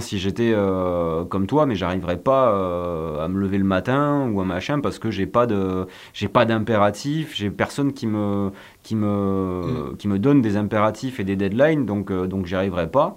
si 0.00 0.18
j'étais 0.18 0.52
euh, 0.54 1.24
comme 1.24 1.46
toi, 1.46 1.66
mais 1.66 1.74
j'arriverais 1.74 2.18
pas 2.18 2.52
euh, 2.52 3.24
à 3.24 3.28
me 3.28 3.40
lever 3.40 3.58
le 3.58 3.64
matin 3.64 4.30
ou 4.30 4.40
un 4.40 4.44
machin 4.44 4.80
parce 4.80 4.98
que 4.98 5.10
j'ai 5.10 5.26
pas 5.26 5.46
de, 5.46 5.86
j'ai 6.12 6.28
pas 6.28 6.44
d'impératif, 6.44 7.34
j'ai 7.34 7.50
personne 7.50 7.92
qui 7.92 8.06
me, 8.06 8.50
qui 8.82 8.94
me, 8.94 9.92
mm. 9.92 9.96
qui 9.96 10.08
me 10.08 10.18
donne 10.18 10.42
des 10.42 10.56
impératifs 10.56 11.20
et 11.20 11.24
des 11.24 11.36
deadlines, 11.36 11.86
donc, 11.86 12.12
donc 12.12 12.46
j'y 12.46 12.54
arriverai 12.54 12.90
pas. 12.90 13.16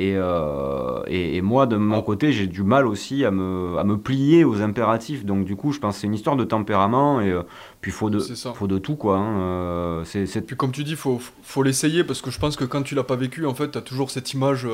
Euh, 0.00 1.02
et, 1.06 1.36
et, 1.36 1.42
moi, 1.42 1.66
de 1.66 1.76
mon 1.76 1.98
ah. 1.98 2.02
côté, 2.02 2.32
j'ai 2.32 2.46
du 2.46 2.62
mal 2.62 2.86
aussi 2.86 3.24
à 3.24 3.30
me, 3.30 3.76
à 3.78 3.84
me 3.84 3.96
plier 3.96 4.44
aux 4.44 4.62
impératifs. 4.62 5.24
Donc, 5.24 5.44
du 5.44 5.56
coup, 5.56 5.72
je 5.72 5.78
pense 5.78 5.96
que 5.96 6.00
c'est 6.02 6.06
une 6.06 6.14
histoire 6.14 6.36
de 6.36 6.44
tempérament. 6.44 7.20
Et 7.20 7.30
euh, 7.30 7.42
puis, 7.80 7.90
faut, 7.90 8.10
de, 8.10 8.20
faut 8.20 8.66
de 8.66 8.78
tout, 8.78 8.96
quoi. 8.96 9.18
Hein. 9.18 9.40
Euh, 9.40 10.04
c'est, 10.04 10.40
Puis, 10.46 10.56
comme 10.56 10.72
tu 10.72 10.84
dis, 10.84 10.92
il 10.92 10.96
faut, 10.96 11.20
faut 11.42 11.62
l'essayer 11.62 12.04
parce 12.04 12.22
que 12.22 12.30
je 12.30 12.38
pense 12.38 12.56
que 12.56 12.64
quand 12.64 12.82
tu 12.82 12.94
l'as 12.94 13.04
pas 13.04 13.16
vécu, 13.16 13.46
en 13.46 13.54
fait, 13.54 13.72
tu 13.72 13.78
as 13.78 13.82
toujours 13.82 14.10
cette 14.10 14.32
image 14.32 14.66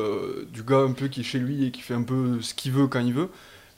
du 0.52 0.62
gars 0.62 0.80
un 0.80 0.92
peu 0.92 1.09
qui 1.09 1.21
est 1.21 1.25
chez 1.25 1.38
lui 1.38 1.66
et 1.66 1.71
qui 1.71 1.83
fait 1.83 1.95
un 1.95 2.02
peu 2.02 2.40
ce 2.40 2.54
qu'il 2.54 2.73
veut 2.73 2.87
quand 2.87 3.00
il 3.00 3.12
veut 3.12 3.28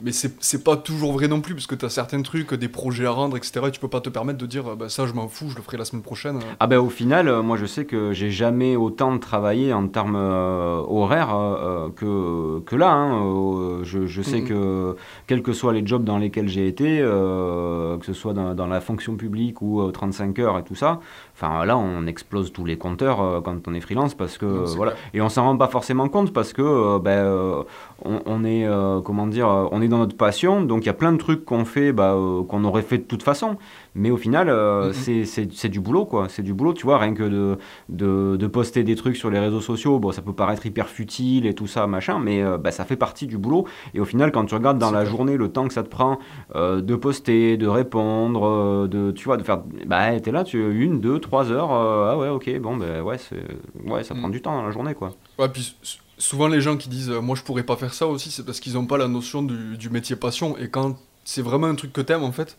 mais 0.01 0.11
c'est 0.13 0.63
pas 0.63 0.77
toujours 0.77 1.11
vrai 1.11 1.27
non 1.27 1.41
plus, 1.41 1.53
parce 1.53 1.67
que 1.67 1.75
tu 1.75 1.85
as 1.85 1.89
certains 1.89 2.21
trucs, 2.21 2.53
des 2.53 2.69
projets 2.69 3.05
à 3.05 3.11
rendre, 3.11 3.35
etc. 3.35 3.65
Et 3.67 3.71
tu 3.71 3.81
peux 3.81 3.89
pas 3.89 3.99
te 3.99 4.09
permettre 4.09 4.37
de 4.37 4.45
dire, 4.45 4.77
bah, 4.77 4.87
ça 4.87 5.05
je 5.05 5.13
m'en 5.13 5.27
fous, 5.27 5.49
je 5.49 5.57
le 5.57 5.61
ferai 5.61 5.75
la 5.75 5.83
semaine 5.83 6.03
prochaine. 6.03 6.39
Ah 6.61 6.67
ben 6.67 6.79
au 6.79 6.89
final, 6.89 7.27
euh, 7.27 7.41
moi 7.41 7.57
je 7.57 7.65
sais 7.65 7.83
que 7.83 8.13
j'ai 8.13 8.31
jamais 8.31 8.77
autant 8.77 9.17
travaillé 9.19 9.73
en 9.73 9.87
termes 9.87 10.15
euh, 10.15 10.81
horaires 10.87 11.35
euh, 11.35 11.89
que, 11.89 12.61
que 12.61 12.75
là. 12.77 12.91
Hein. 12.91 13.81
Je, 13.83 14.05
je, 14.05 14.21
sais 14.21 14.41
que 14.41 14.95
quels 15.27 15.41
que 15.41 15.51
soient 15.51 15.73
les 15.73 15.85
jobs 15.85 16.03
dans 16.03 16.17
lesquels 16.17 16.47
j'ai 16.47 16.67
été, 16.67 16.99
que 16.99 18.05
ce 18.05 18.13
soit 18.13 18.33
dans, 18.33 18.53
dans, 18.53 18.67
la 18.67 18.81
fonction 18.81 19.15
publique 19.15 19.61
ou 19.61 19.89
35 19.91 20.39
heures 20.39 20.57
et 20.59 20.63
tout 20.63 20.75
ça, 20.75 20.99
Enfin 21.41 21.63
là, 21.65 21.77
on 21.77 22.05
explose 22.05 22.51
tous 22.51 22.65
les 22.65 22.77
compteurs 22.77 23.21
euh, 23.21 23.39
quand 23.39 23.65
on 23.67 23.73
est 23.73 23.79
freelance 23.79 24.13
parce 24.13 24.37
que 24.37 24.45
voilà, 24.75 24.93
et 25.13 25.21
on 25.21 25.29
s'en 25.29 25.43
rend 25.43 25.55
pas 25.57 25.69
forcément 25.69 26.09
compte 26.09 26.33
parce 26.33 26.51
que 26.51 26.61
euh, 26.61 26.99
ben, 26.99 27.11
euh, 27.11 27.63
on, 28.03 28.43
est 28.43 28.67
comment 29.05 29.25
dire, 29.27 29.47
on 29.71 29.81
est 29.81 29.87
dans 29.87 29.97
notre 29.99 30.17
passion, 30.17 30.61
donc 30.61 30.83
il 30.83 30.87
y 30.87 30.89
a 30.89 30.93
plein 30.93 31.11
de 31.13 31.17
trucs 31.17 31.45
qu'on 31.45 31.63
fait, 31.65 31.93
bah, 31.93 32.13
euh, 32.13 32.43
qu'on 32.43 32.63
aurait 32.65 32.81
fait 32.81 32.97
de 32.97 33.03
toute 33.03 33.23
façon. 33.23 33.55
Mais 33.95 34.11
au 34.11 34.17
final, 34.17 34.49
euh, 34.49 34.87
Mhm. 34.89 34.93
c'est- 35.25 35.51
c'est 35.53 35.69
du 35.69 35.79
boulot, 35.79 36.05
quoi. 36.05 36.27
C'est 36.29 36.43
du 36.43 36.53
boulot, 36.53 36.73
tu 36.73 36.85
vois, 36.85 36.97
rien 36.99 37.13
que 37.13 37.23
de, 37.23 37.57
de, 37.89 38.35
de 38.37 38.47
poster 38.47 38.83
des 38.83 38.95
trucs 38.95 39.15
sur 39.17 39.29
les 39.29 39.39
réseaux 39.39 39.61
sociaux, 39.61 39.99
bon, 39.99 40.11
ça 40.11 40.21
peut 40.21 40.33
paraître 40.33 40.65
hyper 40.65 40.87
futile 40.89 41.45
et 41.45 41.53
tout 41.53 41.67
ça, 41.67 41.87
machin, 41.87 42.19
mais 42.19 42.41
euh, 42.43 42.57
bah, 42.57 42.71
ça 42.71 42.85
fait 42.85 42.95
partie 42.95 43.27
du 43.27 43.37
boulot. 43.37 43.65
Et 43.93 43.99
au 43.99 44.05
final, 44.05 44.31
quand 44.31 44.45
tu 44.45 44.55
regardes 44.55 44.77
dans 44.77 44.91
la 44.91 45.05
journée 45.05 45.37
le 45.37 45.49
temps 45.49 45.67
que 45.67 45.73
ça 45.73 45.83
te 45.83 45.89
prend 45.89 46.19
euh, 46.55 46.81
de 46.81 46.95
poster, 46.95 47.57
de 47.57 47.67
répondre, 47.67 48.45
euh, 48.47 48.87
de, 48.87 49.11
tu 49.11 49.25
vois, 49.25 49.37
de 49.37 49.43
faire, 49.43 49.61
bah, 49.85 50.19
t'es 50.19 50.31
là, 50.31 50.43
tu 50.43 50.59
une, 50.83 50.99
deux, 50.99 51.19
trois 51.19 51.28
heures, 51.33 51.71
euh, 51.71 52.11
ah 52.11 52.17
ouais, 52.17 52.29
ok, 52.29 52.59
bon, 52.59 52.77
ben 52.77 53.01
ouais, 53.01 53.17
c'est, 53.17 53.43
ouais, 53.89 54.03
ça 54.03 54.15
prend 54.15 54.29
du 54.29 54.41
temps 54.41 54.53
dans 54.55 54.65
la 54.65 54.71
journée, 54.71 54.93
quoi. 54.93 55.13
Ouais, 55.37 55.49
puis 55.49 55.75
souvent 56.17 56.47
les 56.47 56.61
gens 56.61 56.77
qui 56.77 56.89
disent 56.89 57.09
euh, 57.09 57.21
moi 57.21 57.35
je 57.35 57.43
pourrais 57.43 57.63
pas 57.63 57.77
faire 57.77 57.93
ça 57.93 58.05
aussi, 58.07 58.29
c'est 58.29 58.45
parce 58.45 58.59
qu'ils 58.59 58.77
ont 58.77 58.85
pas 58.85 58.97
la 58.97 59.07
notion 59.07 59.41
du, 59.41 59.77
du 59.77 59.89
métier 59.89 60.15
passion. 60.15 60.57
Et 60.57 60.69
quand 60.69 60.97
c'est 61.23 61.41
vraiment 61.41 61.67
un 61.67 61.75
truc 61.75 61.93
que 61.93 62.01
t'aimes 62.01 62.23
en 62.23 62.31
fait, 62.31 62.57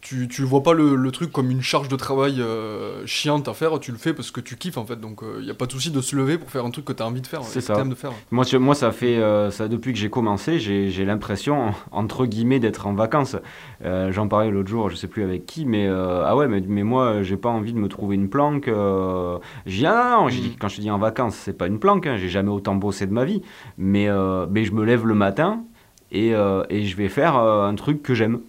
tu, 0.00 0.28
tu 0.28 0.42
vois 0.42 0.62
pas 0.62 0.72
le, 0.72 0.94
le 0.94 1.10
truc 1.10 1.32
comme 1.32 1.50
une 1.50 1.62
charge 1.62 1.88
de 1.88 1.96
travail 1.96 2.40
euh, 2.40 3.04
chiante 3.06 3.48
à 3.48 3.54
faire, 3.54 3.80
tu 3.80 3.90
le 3.90 3.98
fais 3.98 4.14
parce 4.14 4.30
que 4.30 4.40
tu 4.40 4.56
kiffes 4.56 4.76
en 4.78 4.86
fait. 4.86 5.00
Donc 5.00 5.22
il 5.40 5.44
y 5.44 5.50
a 5.50 5.54
pas 5.54 5.66
de 5.66 5.72
souci 5.72 5.90
de 5.90 6.00
se 6.00 6.14
lever 6.14 6.38
pour 6.38 6.48
faire 6.50 6.64
un 6.64 6.70
truc 6.70 6.84
que 6.84 6.92
t'as 6.92 7.04
envie 7.04 7.20
de 7.22 7.26
faire, 7.26 7.42
C'est 7.42 7.60
ça. 7.60 7.74
t'aimes 7.74 7.88
de 7.90 7.94
faire. 7.96 8.12
Moi, 8.30 8.44
tu- 8.44 8.58
moi 8.58 8.74
ça 8.76 8.92
fait 8.92 9.16
euh, 9.16 9.50
ça 9.50 9.66
depuis 9.66 9.92
que 9.92 9.98
j'ai 9.98 10.08
commencé, 10.10 10.60
j'ai 10.60 10.90
j'ai 10.90 11.04
l'impression 11.04 11.72
entre 11.90 12.24
guillemets 12.26 12.60
d'être 12.60 12.86
en 12.86 12.94
vacances. 12.94 13.36
Euh, 13.84 14.12
J'en 14.12 14.28
parlais 14.28 14.50
l'autre 14.50 14.68
jour, 14.68 14.90
je 14.90 14.96
sais 14.96 15.08
plus 15.08 15.24
avec 15.24 15.44
qui, 15.44 15.66
mais 15.66 15.86
euh, 15.88 16.24
ah 16.24 16.36
ouais, 16.36 16.46
mais, 16.46 16.60
mais 16.66 16.84
moi 16.84 17.22
j'ai 17.22 17.36
pas 17.36 17.48
envie 17.48 17.72
de 17.72 17.78
me 17.78 17.88
trouver 17.88 18.14
une 18.14 18.28
planque. 18.28 18.68
Euh, 18.68 19.38
j'ai 19.66 19.78
dit 19.78 19.86
ah 19.86 20.18
non, 20.20 20.28
quand 20.60 20.68
je 20.68 20.76
te 20.76 20.80
dis 20.82 20.90
en 20.90 20.98
vacances, 20.98 21.34
c'est 21.34 21.56
pas 21.58 21.66
une 21.66 21.80
planque, 21.80 22.06
hein, 22.06 22.16
j'ai 22.16 22.28
jamais 22.28 22.50
autant 22.50 22.76
bossé 22.76 23.06
de 23.06 23.12
ma 23.12 23.24
vie, 23.24 23.42
mais 23.76 24.08
euh, 24.08 24.46
mais 24.48 24.64
je 24.64 24.72
me 24.72 24.84
lève 24.84 25.04
le 25.04 25.14
matin 25.14 25.64
et, 26.12 26.34
euh, 26.34 26.62
et 26.70 26.84
je 26.84 26.96
vais 26.96 27.08
faire 27.08 27.36
euh, 27.36 27.66
un 27.66 27.74
truc 27.74 28.02
que 28.02 28.14
j'aime. 28.14 28.40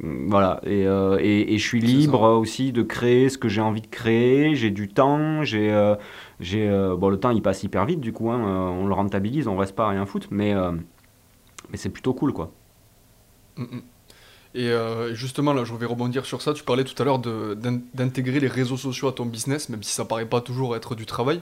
Voilà, 0.00 0.60
et, 0.64 0.86
euh, 0.86 1.18
et, 1.20 1.54
et 1.54 1.58
je 1.58 1.64
suis 1.64 1.80
libre 1.80 2.22
aussi 2.22 2.72
de 2.72 2.82
créer 2.82 3.28
ce 3.28 3.38
que 3.38 3.48
j'ai 3.48 3.60
envie 3.60 3.80
de 3.80 3.86
créer, 3.86 4.56
j'ai 4.56 4.70
du 4.70 4.88
temps, 4.88 5.44
j'ai 5.44 5.72
euh, 5.72 5.94
j'ai, 6.40 6.68
euh, 6.68 6.96
bon, 6.96 7.10
le 7.10 7.18
temps 7.18 7.30
il 7.30 7.42
passe 7.42 7.62
hyper 7.62 7.86
vite 7.86 8.00
du 8.00 8.12
coup, 8.12 8.30
hein, 8.30 8.40
on 8.40 8.86
le 8.86 8.94
rentabilise, 8.94 9.46
on 9.46 9.56
reste 9.56 9.76
pas 9.76 9.86
à 9.86 9.90
rien 9.90 10.04
foutre, 10.04 10.26
mais, 10.30 10.52
mais 11.70 11.76
c'est 11.76 11.90
plutôt 11.90 12.12
cool 12.12 12.32
quoi. 12.32 12.50
Mm, 13.56 13.62
mm. 13.62 13.82
Et 14.56 14.70
justement, 15.14 15.52
là, 15.52 15.64
je 15.64 15.74
vais 15.74 15.86
rebondir 15.86 16.24
sur 16.24 16.40
ça. 16.40 16.54
Tu 16.54 16.62
parlais 16.62 16.84
tout 16.84 17.00
à 17.02 17.04
l'heure 17.04 17.18
d'intégrer 17.18 18.38
les 18.38 18.46
réseaux 18.46 18.76
sociaux 18.76 19.08
à 19.08 19.12
ton 19.12 19.26
business, 19.26 19.68
même 19.68 19.82
si 19.82 19.92
ça 19.92 20.04
paraît 20.04 20.26
pas 20.26 20.40
toujours 20.40 20.76
être 20.76 20.94
du 20.94 21.06
travail. 21.06 21.40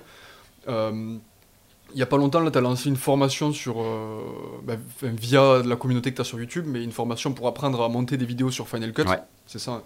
Il 1.94 1.98
y 1.98 2.02
a 2.02 2.06
pas 2.06 2.16
longtemps, 2.16 2.40
là, 2.40 2.50
tu 2.50 2.58
as 2.58 2.60
lancé 2.60 2.88
une 2.88 2.96
formation 2.96 3.52
sur, 3.52 3.80
euh, 3.82 4.20
bah, 4.64 4.74
enfin, 4.96 5.12
via 5.14 5.62
la 5.64 5.76
communauté 5.76 6.10
que 6.10 6.16
tu 6.16 6.20
as 6.22 6.24
sur 6.24 6.38
YouTube, 6.38 6.64
mais 6.66 6.82
une 6.82 6.92
formation 6.92 7.32
pour 7.32 7.46
apprendre 7.48 7.82
à 7.82 7.88
monter 7.88 8.16
des 8.16 8.24
vidéos 8.24 8.50
sur 8.50 8.68
Final 8.68 8.92
Cut. 8.92 9.02
Ouais. 9.02 9.18
C'est 9.46 9.58
ça. 9.58 9.72
hein. 9.72 9.82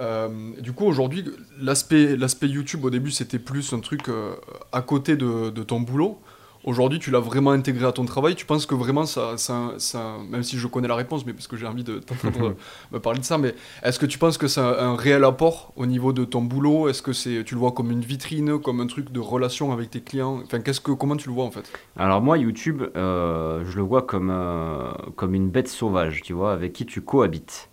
Euh, 0.00 0.28
du 0.60 0.72
coup, 0.72 0.84
aujourd'hui, 0.86 1.24
l'aspect 1.60 2.16
l'aspect 2.16 2.46
YouTube, 2.48 2.84
au 2.84 2.90
début, 2.90 3.10
c'était 3.10 3.40
plus 3.40 3.72
un 3.72 3.80
truc 3.80 4.08
euh, 4.08 4.34
à 4.72 4.80
côté 4.80 5.16
de, 5.16 5.50
de 5.50 5.62
ton 5.62 5.80
boulot. 5.80 6.20
Aujourd'hui, 6.64 6.98
tu 6.98 7.10
l'as 7.10 7.20
vraiment 7.20 7.52
intégré 7.52 7.86
à 7.86 7.92
ton 7.92 8.04
travail. 8.04 8.34
Tu 8.34 8.44
penses 8.44 8.66
que 8.66 8.74
vraiment, 8.74 9.06
ça, 9.06 9.36
ça, 9.38 9.74
ça- 9.78 10.16
même 10.28 10.42
si 10.42 10.58
je 10.58 10.66
connais 10.66 10.88
la 10.88 10.96
réponse, 10.96 11.24
mais 11.24 11.32
parce 11.32 11.46
que 11.46 11.56
j'ai 11.56 11.66
envie 11.66 11.84
de 11.84 11.98
t'entendre 11.98 12.56
me 12.92 12.98
parler 13.00 13.20
de 13.20 13.24
ça, 13.24 13.38
mais 13.38 13.54
est-ce 13.82 13.98
que 13.98 14.06
tu 14.06 14.18
penses 14.18 14.38
que 14.38 14.48
c'est 14.48 14.60
un, 14.60 14.66
un 14.78 14.96
réel 14.96 15.24
apport 15.24 15.72
au 15.76 15.86
niveau 15.86 16.12
de 16.12 16.24
ton 16.24 16.42
boulot? 16.42 16.88
Est-ce 16.88 17.02
que 17.02 17.12
c'est, 17.12 17.44
tu 17.44 17.54
le 17.54 17.60
vois 17.60 17.72
comme 17.72 17.90
une 17.90 18.00
vitrine, 18.02 18.58
comme 18.60 18.80
un 18.80 18.86
truc 18.86 19.10
de 19.12 19.20
relation 19.20 19.72
avec 19.72 19.90
tes 19.90 20.00
clients? 20.00 20.40
Enfin, 20.44 20.60
qu'est-ce 20.60 20.80
que, 20.80 20.92
comment 20.92 21.16
tu 21.16 21.28
le 21.28 21.34
vois 21.34 21.44
en 21.44 21.50
fait? 21.50 21.72
Alors 21.96 22.20
moi 22.20 22.38
YouTube, 22.38 22.82
euh, 22.96 23.64
je 23.64 23.76
le 23.76 23.82
vois 23.82 24.02
comme, 24.02 24.30
euh, 24.30 24.90
comme 25.16 25.34
une 25.34 25.50
bête 25.50 25.68
sauvage, 25.68 26.22
tu 26.22 26.32
vois, 26.32 26.52
avec 26.52 26.72
qui 26.72 26.86
tu 26.86 27.00
cohabites. 27.00 27.70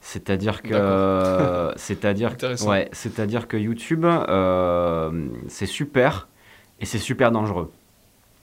C'est-à-dire 0.00 0.62
que, 0.62 0.68
D'accord. 0.74 1.72
c'est-à-dire, 1.76 2.36
ouais, 2.60 2.88
c'est-à-dire 2.92 3.48
que 3.48 3.56
YouTube, 3.56 4.04
euh, 4.06 5.28
c'est 5.48 5.66
super 5.66 6.28
et 6.80 6.86
c'est 6.86 6.98
super 6.98 7.32
dangereux. 7.32 7.72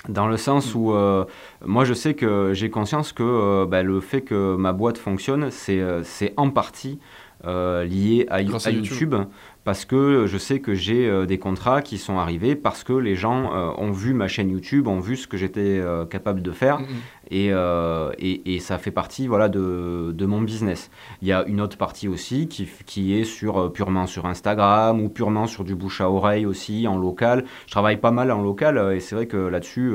Dans 0.08 0.28
le 0.28 0.38
sens 0.38 0.76
où, 0.76 0.94
euh, 0.94 1.26
moi 1.66 1.84
je 1.84 1.94
sais 1.94 2.14
que 2.14 2.54
j'ai 2.54 2.70
conscience 2.70 3.12
que 3.12 3.22
euh, 3.24 3.66
bah, 3.66 3.84
le 3.84 4.00
fait 4.00 4.22
que 4.22 4.56
ma 4.56 4.72
boîte 4.72 4.98
fonctionne, 4.98 5.52
c'est 5.52 5.82
euh, 5.82 6.04
c'est 6.04 6.34
en 6.38 6.50
partie 6.52 7.00
euh, 7.46 7.84
lié 7.86 8.26
à, 8.30 8.44
Grâce 8.44 8.68
à 8.68 8.70
à 8.70 8.74
YouTube. 8.74 9.14
YouTube. 9.14 9.16
parce 9.64 9.86
que 9.86 10.26
je 10.28 10.38
sais 10.38 10.60
que 10.60 10.74
j'ai 10.74 11.08
euh, 11.08 11.26
des 11.26 11.38
contrats 11.38 11.82
qui 11.82 11.98
sont 11.98 12.18
arrivés 12.18 12.56
parce 12.56 12.84
que 12.84 12.94
les 12.94 13.16
gens 13.16 13.54
euh, 13.54 13.72
ont 13.78 13.92
vu 13.92 14.14
ma 14.14 14.28
chaîne 14.28 14.50
YouTube, 14.50 14.88
ont 14.88 15.00
vu 15.00 15.16
ce 15.16 15.28
que 15.28 15.38
j'étais 15.38 15.80
euh, 15.80 16.06
capable 16.06 16.42
de 16.42 16.52
faire 16.52 16.80
Mm, 16.80 16.84
mm. 16.84 17.32
et, 17.32 17.52
et, 18.20 18.56
et 18.56 18.60
ça 18.60 18.78
fait 18.78 18.92
partie 18.92 19.28
voilà, 19.28 19.50
de, 19.50 20.12
de 20.14 20.26
mon 20.26 20.42
business. 20.42 20.90
Il 21.22 21.28
y 21.28 21.32
a 21.32 21.46
une 21.46 21.62
autre 21.62 21.78
partie 21.78 22.08
aussi 22.08 22.48
qui, 22.48 23.14
est 23.14 23.24
sur, 23.24 23.72
purement 23.72 24.08
sur 24.08 24.26
Instagram 24.26 25.02
ou 25.02 25.10
purement 25.10 25.48
sur 25.48 25.64
du 25.64 25.76
bouche 25.76 26.02
à 26.02 26.10
oreille 26.10 26.46
aussi 26.46 26.88
en 26.88 26.98
local. 26.98 27.46
Je 27.68 27.72
travaille 27.72 27.98
pas 27.98 28.12
mal 28.12 28.32
en 28.32 28.42
local 28.42 28.94
et 28.96 29.00
c'est 29.00 29.16
vrai 29.16 29.28
que 29.28 29.38
là-dessus, 29.38 29.94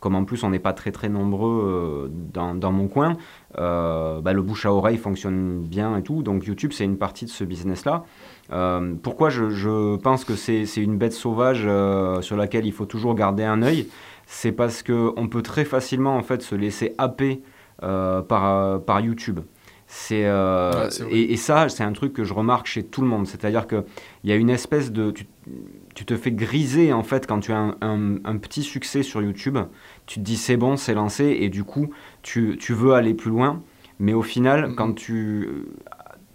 comme 0.00 0.14
en 0.14 0.24
plus 0.24 0.44
on 0.44 0.50
n'est 0.50 0.58
pas 0.58 0.72
très 0.72 0.92
très 0.92 1.08
nombreux 1.08 2.10
dans, 2.32 2.54
dans 2.54 2.72
mon 2.72 2.88
coin, 2.88 3.16
euh, 3.58 4.20
bah, 4.20 4.32
le 4.32 4.42
bouche 4.42 4.66
à 4.66 4.72
oreille 4.72 4.96
fonctionne 4.98 5.60
bien 5.62 5.96
et 5.96 6.02
tout. 6.02 6.22
Donc 6.22 6.46
YouTube 6.46 6.72
c'est 6.72 6.84
une 6.84 6.98
partie 6.98 7.24
de 7.24 7.30
ce 7.30 7.44
business-là. 7.44 8.04
Euh, 8.52 8.94
pourquoi 9.02 9.30
je, 9.30 9.50
je 9.50 9.96
pense 9.96 10.24
que 10.24 10.34
c'est 10.36 10.64
une 10.76 10.98
bête 10.98 11.12
sauvage 11.12 11.62
euh, 11.64 12.20
sur 12.20 12.36
laquelle 12.36 12.66
il 12.66 12.72
faut 12.72 12.86
toujours 12.86 13.14
garder 13.14 13.44
un 13.44 13.62
œil? 13.62 13.88
C'est 14.26 14.52
parce 14.52 14.82
que 14.82 15.12
on 15.16 15.28
peut 15.28 15.42
très 15.42 15.64
facilement 15.64 16.16
en 16.16 16.22
fait 16.22 16.42
se 16.42 16.54
laisser 16.54 16.94
happer 16.98 17.42
par, 17.80 18.80
par 18.82 19.00
YouTube. 19.00 19.40
C'est 19.86 20.24
Ouais, 20.24 20.88
et, 21.10 21.34
et 21.34 21.36
ça, 21.36 21.68
c'est 21.68 21.84
un 21.84 21.92
truc 21.92 22.14
que 22.14 22.24
je 22.24 22.32
remarque 22.32 22.66
chez 22.66 22.82
tout 22.82 23.02
le 23.02 23.06
monde. 23.06 23.26
C'est-à-dire 23.26 23.66
que 23.66 23.84
il 24.22 24.30
y 24.30 24.32
a 24.32 24.36
une 24.36 24.48
espèce 24.48 24.90
de 24.90 25.10
tu, 25.10 25.26
tu 25.94 26.04
te 26.04 26.16
fais 26.16 26.32
griser 26.32 26.92
en 26.92 27.02
fait 27.02 27.26
quand 27.26 27.40
tu 27.40 27.52
as 27.52 27.58
un, 27.58 27.76
un- 27.80 28.16
un 28.24 28.36
petit 28.36 28.62
succès 28.62 29.02
sur 29.02 29.22
YouTube. 29.22 29.58
Tu 30.06 30.20
te 30.20 30.24
dis 30.24 30.36
c'est 30.36 30.56
bon, 30.56 30.76
c'est 30.76 30.94
lancé 30.94 31.36
et 31.40 31.48
du 31.48 31.64
coup 31.64 31.90
tu, 32.22 32.56
tu 32.58 32.72
veux 32.74 32.92
aller 32.94 33.14
plus 33.14 33.30
loin. 33.30 33.60
Mais 34.00 34.12
au 34.12 34.22
final, 34.22 34.68
Mhm. 34.70 34.74
quand 34.74 34.92
tu, 34.94 35.48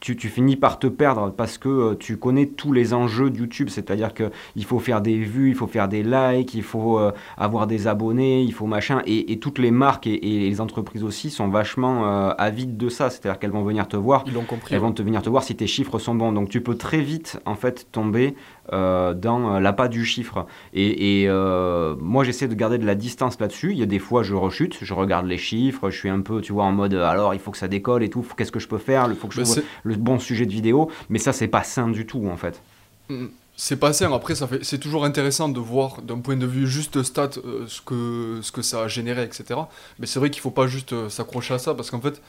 tu, 0.01 0.15
tu 0.15 0.29
finis 0.29 0.55
par 0.55 0.79
te 0.79 0.87
perdre 0.87 1.29
parce 1.33 1.57
que 1.57 1.67
euh, 1.67 1.95
tu 1.99 2.15
connais 2.15 2.45
tous 2.45 2.71
les 2.71 2.93
enjeux 2.93 3.29
de 3.29 3.37
YouTube, 3.37 3.67
c'est-à-dire 3.67 4.13
que 4.13 4.31
il 4.55 4.63
faut 4.63 4.79
faire 4.79 5.01
des 5.01 5.17
vues, 5.17 5.49
il 5.49 5.55
faut 5.55 5.67
faire 5.67 5.89
des 5.89 6.03
likes, 6.03 6.53
il 6.53 6.63
faut 6.63 6.97
euh, 6.97 7.11
avoir 7.37 7.67
des 7.67 7.85
abonnés, 7.87 8.41
il 8.43 8.53
faut 8.53 8.65
machin, 8.65 9.01
et, 9.05 9.33
et 9.33 9.39
toutes 9.39 9.59
les 9.59 9.71
marques 9.71 10.07
et, 10.07 10.13
et 10.37 10.49
les 10.49 10.61
entreprises 10.61 11.03
aussi 11.03 11.29
sont 11.29 11.49
vachement 11.49 12.07
euh, 12.07 12.31
avides 12.37 12.77
de 12.77 12.87
ça, 12.87 13.09
c'est-à-dire 13.09 13.39
qu'elles 13.39 13.51
vont 13.51 13.63
venir 13.65 13.89
te 13.89 13.97
voir, 13.97 14.23
Ils 14.25 14.33
l'ont 14.35 14.45
compris. 14.45 14.73
elles 14.73 14.79
ouais. 14.79 14.87
vont 14.87 14.93
te 14.93 15.01
venir 15.03 15.21
te 15.21 15.29
voir 15.29 15.43
si 15.43 15.53
tes 15.57 15.67
chiffres 15.67 15.99
sont 15.99 16.15
bons, 16.15 16.31
donc 16.31 16.47
tu 16.47 16.61
peux 16.61 16.75
très 16.75 17.01
vite 17.01 17.41
en 17.45 17.55
fait 17.55 17.87
tomber 17.91 18.35
euh, 18.73 19.13
dans 19.13 19.55
euh, 19.55 19.59
l'appât 19.59 19.87
du 19.87 20.05
chiffre. 20.05 20.45
Et, 20.73 21.21
et, 21.21 21.29
euh, 21.29 21.95
moi 21.99 22.23
j'essaie 22.23 22.47
de 22.47 22.55
garder 22.55 22.77
de 22.77 22.85
la 22.85 22.95
distance 22.95 23.39
là-dessus. 23.39 23.71
Il 23.71 23.79
y 23.79 23.83
a 23.83 23.87
des 23.87 23.99
fois 23.99 24.23
je 24.23 24.33
rechute, 24.35 24.77
je 24.81 24.93
regarde 24.93 25.25
les 25.25 25.37
chiffres, 25.37 25.89
je 25.89 25.97
suis 25.97 26.09
un 26.09 26.21
peu, 26.21 26.41
tu 26.41 26.53
vois, 26.53 26.65
en 26.65 26.71
mode 26.71 26.93
alors 26.93 27.33
il 27.33 27.39
faut 27.39 27.51
que 27.51 27.57
ça 27.57 27.67
décolle 27.67 28.03
et 28.03 28.09
tout, 28.09 28.25
qu'est-ce 28.37 28.51
que 28.51 28.59
je 28.59 28.67
peux 28.67 28.77
faire, 28.77 29.07
il 29.09 29.15
faut 29.15 29.27
que 29.27 29.33
je 29.33 29.41
Mais 29.41 29.45
trouve 29.45 29.63
le 29.83 29.95
bon 29.95 30.19
sujet 30.19 30.45
de 30.45 30.51
vidéo, 30.51 30.89
mais 31.09 31.19
ça 31.19 31.33
c'est 31.33 31.47
pas 31.47 31.63
sain 31.63 31.89
du 31.89 32.05
tout 32.05 32.27
en 32.27 32.37
fait. 32.37 32.61
Mm. 33.09 33.27
C'est 33.61 33.75
pas 33.75 33.91
sain. 33.91 34.13
Après, 34.13 34.35
ça 34.35 34.47
fait, 34.47 34.63
c'est 34.63 34.77
toujours 34.77 35.03
intéressant 35.03 35.49
de 35.49 35.59
voir 35.59 36.01
d'un 36.01 36.19
point 36.19 36.37
de 36.37 36.45
vue 36.45 36.65
juste 36.65 37.03
stat 37.03 37.31
euh, 37.43 37.65
ce, 37.67 37.81
que, 37.81 38.39
ce 38.41 38.53
que 38.53 38.61
ça 38.61 38.83
a 38.83 38.87
généré, 38.87 39.23
etc. 39.23 39.59
Mais 39.99 40.05
c'est 40.05 40.17
vrai 40.17 40.29
qu'il 40.29 40.41
faut 40.41 40.49
pas 40.49 40.65
juste 40.65 40.93
euh, 40.93 41.09
s'accrocher 41.09 41.55
à 41.55 41.59
ça 41.59 41.73
parce 41.75 41.91
qu'en 41.91 41.99
fait, 41.99 42.21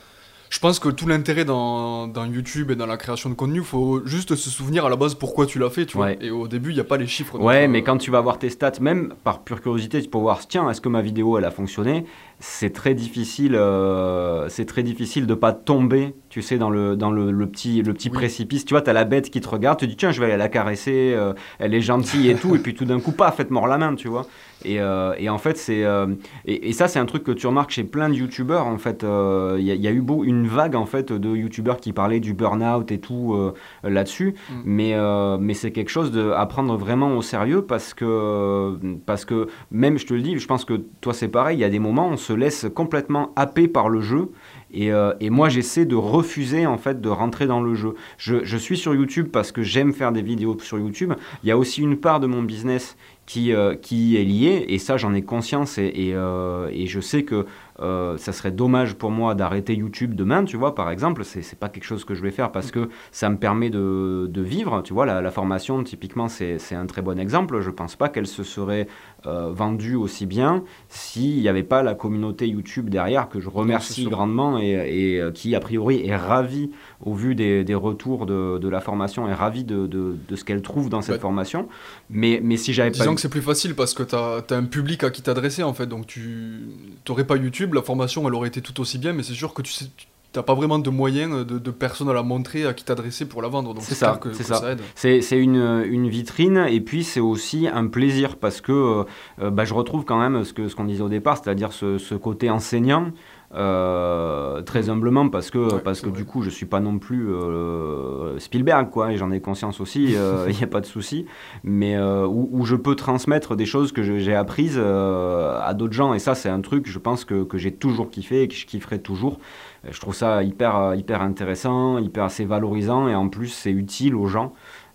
je 0.51 0.59
pense 0.59 0.79
que 0.81 0.89
tout 0.89 1.07
l'intérêt 1.07 1.45
dans, 1.47 2.07
dans 2.09 2.27
YouTube 2.27 2.71
et 2.73 2.77
dans 2.77 2.85
la 2.87 2.97
création 2.97 3.31
de 3.31 3.35
contenu, 3.35 3.63
faut 3.63 4.05
juste 4.05 4.35
se 4.35 4.51
souvenir 4.51 4.85
à 4.85 4.89
la 4.91 4.97
base 4.97 5.15
pourquoi 5.15 5.47
tu 5.47 5.59
l'as 5.59 5.71
fait, 5.71 5.87
tu 5.87 5.97
Ouais. 5.97 6.17
vois. 6.17 6.25
Et 6.27 6.31
au 6.31 6.49
début, 6.49 6.71
il 6.71 6.75
n'y 6.75 6.81
a 6.81 6.85
pas 6.85 6.97
les 6.99 7.07
chiffres. 7.07 7.39
Ouais, 7.39 7.65
euh, 7.65 7.69
mais 7.69 7.83
quand 7.83 7.97
tu 7.97 8.11
vas 8.11 8.21
voir 8.21 8.39
tes 8.39 8.51
stats, 8.51 8.73
même 8.81 9.15
par 9.25 9.43
pure 9.45 9.61
curiosité, 9.63 10.03
tu 10.03 10.11
peux 10.11 10.19
voir, 10.19 10.47
tiens, 10.49 10.69
est-ce 10.69 10.81
que 10.81 10.89
ma 10.89 11.03
vidéo 11.03 11.39
elle 11.39 11.45
a 11.45 11.51
fonctionné? 11.51 12.05
C'est 12.43 12.73
très 12.73 12.95
difficile, 12.95 13.55
euh, 13.55 14.49
c'est 14.49 14.65
très 14.65 14.83
difficile 14.83 15.27
de 15.27 15.35
pas 15.35 15.53
tomber, 15.53 16.15
tu 16.31 16.41
sais, 16.41 16.57
dans 16.57 16.71
le 16.71 16.97
dans 16.97 17.11
le, 17.11 17.31
le 17.31 17.47
petit 17.47 17.83
le 17.83 17.93
petit 17.93 18.09
Oui. 18.09 18.15
précipice. 18.15 18.65
Tu 18.65 18.73
vois, 18.73 18.81
t'as 18.81 18.95
la 18.95 19.05
bête 19.05 19.29
qui 19.31 19.43
te 19.43 19.49
regarde, 19.49 19.79
tu 19.79 19.85
te 19.85 19.91
dis 19.91 19.97
tiens, 19.97 20.11
je 20.11 20.21
vais 20.21 20.27
aller 20.27 20.37
la 20.39 20.49
caresser, 20.49 21.13
euh, 21.15 21.35
elle 21.59 21.75
est 21.75 21.83
gentille 21.83 22.31
et 22.31 22.35
tout, 22.35 22.57
et 22.57 22.59
puis 22.59 22.75
tout 22.75 22.87
d'un 22.87 22.99
coup, 22.99 23.13
pas, 23.13 23.31
faites 23.31 23.51
mort 23.51 23.67
la 23.67 23.77
main, 23.77 23.95
tu 23.95 24.09
vois. 24.09 24.27
Et, 24.65 24.79
euh, 24.81 25.15
et 25.19 25.29
en 25.31 25.39
fait, 25.39 25.57
c'est 25.57 25.85
euh, 25.85 26.07
et, 26.47 26.69
et 26.69 26.73
ça, 26.73 26.89
c'est 26.89 26.99
un 26.99 27.07
truc 27.07 27.25
que 27.25 27.33
tu 27.33 27.47
remarques 27.47 27.71
chez 27.71 27.85
plein 27.85 28.09
de 28.09 28.15
youtubeurs. 28.15 28.67
En 28.67 28.79
fait, 28.79 29.03
il 29.03 29.65
y, 29.65 29.71
a- 29.71 29.75
il 29.75 29.81
y 29.81 29.89
a 29.89 29.93
eu 29.93 30.01
beau, 30.01 30.25
une 30.25 30.47
vague 30.47 30.77
en 30.77 30.87
fait 30.87 31.13
de 31.13 31.37
youtubeurs 31.37 31.77
qui 31.79 31.93
parlaient 31.93 32.21
du 32.21 32.33
burn-out 32.35 32.91
et 32.91 33.01
tout 33.01 33.37
là-dessus. 33.85 34.35
Mm. 34.51 34.55
Mais, 34.65 34.95
mais 35.39 35.55
c'est 35.55 35.73
quelque 35.73 35.91
chose 35.91 36.11
de, 36.11 36.31
à 36.31 36.47
prendre 36.47 36.75
vraiment 36.77 37.17
au 37.19 37.23
sérieux 37.23 37.63
parce 37.63 37.93
que, 37.95 38.79
parce 39.07 39.25
que, 39.27 39.49
même 39.71 39.99
je 39.99 40.07
te 40.07 40.15
le 40.15 40.23
dis, 40.23 40.39
je 40.39 40.47
pense 40.47 40.65
que 40.65 40.81
toi 41.03 41.13
c'est 41.13 41.29
pareil, 41.29 41.59
il 41.59 41.61
y 41.61 41.65
a 41.65 41.69
des 41.71 41.79
moments 41.79 42.09
où 42.09 42.13
on 42.13 42.17
se 42.17 42.30
laisse 42.33 42.67
complètement 42.75 43.33
happer 43.37 43.69
par 43.69 43.89
le 43.89 44.01
jeu. 44.01 44.31
Et, 44.73 44.93
euh, 44.93 45.13
et 45.21 45.31
moi 45.31 45.49
j'essaie 45.49 45.85
de 45.85 45.97
refuser 45.97 46.65
en 46.67 46.79
fait 46.79 47.01
de 47.01 47.09
rentrer 47.09 47.47
dans 47.47 47.61
le 47.61 47.75
jeu. 47.75 47.95
Je, 48.19 48.45
je 48.45 48.57
suis 48.57 48.77
sur 48.77 48.95
YouTube 48.95 49.29
parce 49.33 49.51
que 49.51 49.63
j'aime 49.63 49.93
faire 49.93 50.13
des 50.13 50.23
vidéos 50.23 50.57
sur 50.61 50.79
YouTube. 50.79 51.13
Il 51.43 51.49
y 51.49 51.53
a 51.53 51.59
aussi 51.59 51.83
une 51.83 51.97
part 51.97 52.21
de 52.21 52.29
mon 52.29 52.43
business 52.43 52.97
qui, 53.27 53.53
euh, 53.53 53.75
qui 53.75 54.17
est 54.17 54.25
liée 54.25 54.65
et 54.69 54.79
ça 54.79 54.97
j'en 54.97 55.15
ai 55.15 55.23
conscience 55.23 55.79
et, 55.79 55.93
et, 55.95 56.15
euh, 56.15 56.69
et 56.73 56.87
je 56.87 57.01
sais 57.01 57.25
que 57.25 57.47
euh, 57.81 58.17
ça 58.19 58.33
serait 58.33 58.51
dommage 58.51 58.95
pour 58.95 59.11
moi 59.11 59.35
d'arrêter 59.35 59.75
YouTube 59.75 60.15
demain, 60.15 60.45
tu 60.45 60.57
vois, 60.57 60.75
par 60.75 60.91
exemple. 60.91 61.25
C'est, 61.25 61.43
c'est 61.43 61.59
pas 61.59 61.69
quelque 61.69 61.85
chose 61.85 62.05
que 62.05 62.15
je 62.15 62.23
vais 62.23 62.31
faire 62.31 62.53
parce 62.53 62.71
que 62.71 62.89
ça 63.13 63.29
me 63.29 63.37
permet 63.37 63.71
de, 63.71 64.29
de 64.31 64.43
vivre, 64.43 64.83
tu 64.83 64.93
vois. 64.93 65.07
La, 65.07 65.21
la 65.21 65.31
formation, 65.31 65.83
typiquement, 65.83 66.29
c'est, 66.29 66.59
c'est 66.59 66.75
un 66.75 66.87
très 66.87 67.03
bon 67.03 67.19
exemple. 67.19 67.61
Je 67.61 67.71
pense 67.71 67.97
pas 67.97 68.09
qu'elle 68.09 68.27
se 68.27 68.43
serait 68.43 68.87
euh, 69.27 69.51
vendue 69.53 69.97
aussi 69.97 70.25
bien 70.25 70.65
s'il 70.89 71.41
n'y 71.41 71.49
avait 71.49 71.63
pas 71.63 71.83
la 71.83 71.95
communauté 71.95 72.49
YouTube 72.49 72.89
derrière, 72.89 73.29
que 73.29 73.39
je 73.39 73.51
remercie 73.51 74.05
grandement 74.05 74.59
et, 74.59 74.71
et 74.71 75.21
euh, 75.21 75.31
qui, 75.31 75.55
a 75.55 75.61
priori, 75.61 76.07
est 76.07 76.17
ravie, 76.17 76.71
au 77.05 77.15
vu 77.15 77.35
des, 77.35 77.63
des 77.63 77.75
retours 77.75 78.25
de, 78.25 78.59
de, 78.59 78.69
la 78.69 78.81
formation, 78.81 79.29
est 79.29 79.35
ravie 79.35 79.65
de, 79.65 80.17
ce 80.35 80.45
qu'elle 80.45 80.63
trouve 80.63 80.89
dans 80.89 81.03
cette 81.03 81.17
bah, 81.17 81.21
formation. 81.21 81.69
Mais, 82.09 82.41
mais 82.43 82.57
si 82.57 82.73
j'avais 82.73 82.91
Disons 82.91 83.11
pas. 83.11 83.15
que 83.15 83.21
c'est 83.21 83.29
plus 83.29 83.43
facile 83.43 83.75
parce 83.75 83.93
que 83.93 84.03
tu 84.03 84.15
as, 84.15 84.43
un 84.51 84.65
public 84.65 85.05
à 85.05 85.11
qui 85.11 85.21
t'adresser 85.21 85.63
en 85.63 85.75
fait, 85.75 85.87
donc 85.87 86.07
tu 86.07 86.69
n'aurais 87.09 87.25
pas 87.25 87.37
YouTube, 87.37 87.70
la 87.77 87.83
formation 87.83 88.27
elle 88.27 88.35
aurait 88.35 88.49
été 88.49 88.61
tout 88.61 88.81
aussi 88.81 88.99
bien, 88.99 89.13
mais 89.13 89.23
c'est 89.23 89.35
sûr 89.35 89.55
que 89.55 89.63
tu 89.63 89.73
sais. 89.73 89.87
T'as 90.33 90.45
pas 90.45 90.55
vraiment 90.55 90.79
de 90.79 90.91
moyens, 90.91 91.45
de, 91.45 91.59
de, 91.59 91.71
personnes 91.73 92.09
à 92.09 92.13
la 92.13 92.23
montrer, 92.23 92.65
à 92.65 92.73
qui 92.73 92.85
t'adresser 92.85 93.27
pour 93.27 93.43
la 93.43 93.49
vendre. 93.49 93.75
Donc 93.75 93.83
c'est 93.83 93.97
ça, 93.97 94.17
que, 94.21 94.33
c'est 94.33 94.45
ça. 94.45 94.61
ça. 94.61 94.73
aide. 94.73 94.81
C'est, 94.95 95.23
c'est 95.23 95.39
une, 95.41 95.85
une 95.85 96.09
vitrine 96.09 96.67
et 96.71 96.81
puis 96.81 97.03
c'est 97.03 97.19
aussi 97.19 97.67
un 97.67 97.89
plaisir 97.89 98.37
parce 98.37 98.61
que 98.61 99.05
euh, 99.41 99.51
bah, 99.51 99.65
je 99.65 99.75
retrouve 99.75 100.05
quand 100.05 100.21
même 100.21 100.45
ce, 100.45 100.53
que, 100.53 100.69
ce 100.69 100.77
qu'on 100.77 100.85
disait 100.85 101.03
au 101.03 101.09
départ, 101.09 101.39
c'est-à-dire 101.43 101.73
ce, 101.73 101.99
ce 101.99 102.15
côté 102.15 102.49
enseignant. 102.49 103.11
Euh, 103.53 104.63
très 104.63 104.91
humblement 104.91 105.29
parce 105.29 105.51
que, 105.51 105.59
Ouais, 105.75 105.81
parce 105.81 106.01
que 106.01 106.09
du 106.09 106.25
coup 106.25 106.43
je 106.43 106.51
suis 106.51 106.67
pas 106.67 106.79
non 106.79 106.99
plus 107.01 107.33
euh, 107.33 108.39
Spielberg 108.39 108.91
quoi 108.91 109.11
et 109.13 109.17
j'en 109.17 109.33
ai 109.33 109.41
conscience 109.41 109.81
aussi 109.81 110.15
il 110.49 110.57
n'y 110.57 110.63
a 110.63 110.69
pas 110.69 110.81
de 110.81 110.87
souci. 110.87 111.27
Mais 111.65 111.97
euh, 111.97 112.27
où, 112.27 112.49
où 112.53 112.65
je 112.65 112.77
peux 112.77 112.95
transmettre 112.95 113.57
des 113.57 113.67
choses 113.67 113.91
que 113.91 114.03
j'ai 114.03 114.35
apprises 114.37 114.77
euh, 114.79 115.59
à 115.61 115.75
d'autres 115.75 115.95
gens. 115.95 116.15
Et 116.15 116.21
ça 116.21 116.35
c'est 116.37 116.49
un 116.49 116.61
truc 116.61 116.89
je 116.89 116.99
pense 117.01 117.25
que, 117.25 117.43
que 117.43 117.59
j'ai 117.59 117.73
toujours 117.73 118.09
kiffé 118.11 118.43
et 118.43 118.49
que 118.49 118.55
je 118.55 118.67
kifferai 118.67 119.01
toujours. 119.01 119.39
Euh, 119.85 119.89
je 119.91 120.01
trouve 120.01 120.15
ça 120.15 120.45
hyper 120.45 120.77
euh, 120.77 120.95
hyper 120.97 121.21
intéressant 121.21 121.99
hyper 121.99 122.25
assez 122.25 122.45
valorisant 122.45 123.09
et 123.09 123.15
en 123.17 123.29
plus 123.29 123.49
c'est 123.49 123.73
utile 123.73 124.15
aux 124.15 124.27
gens. 124.27 124.53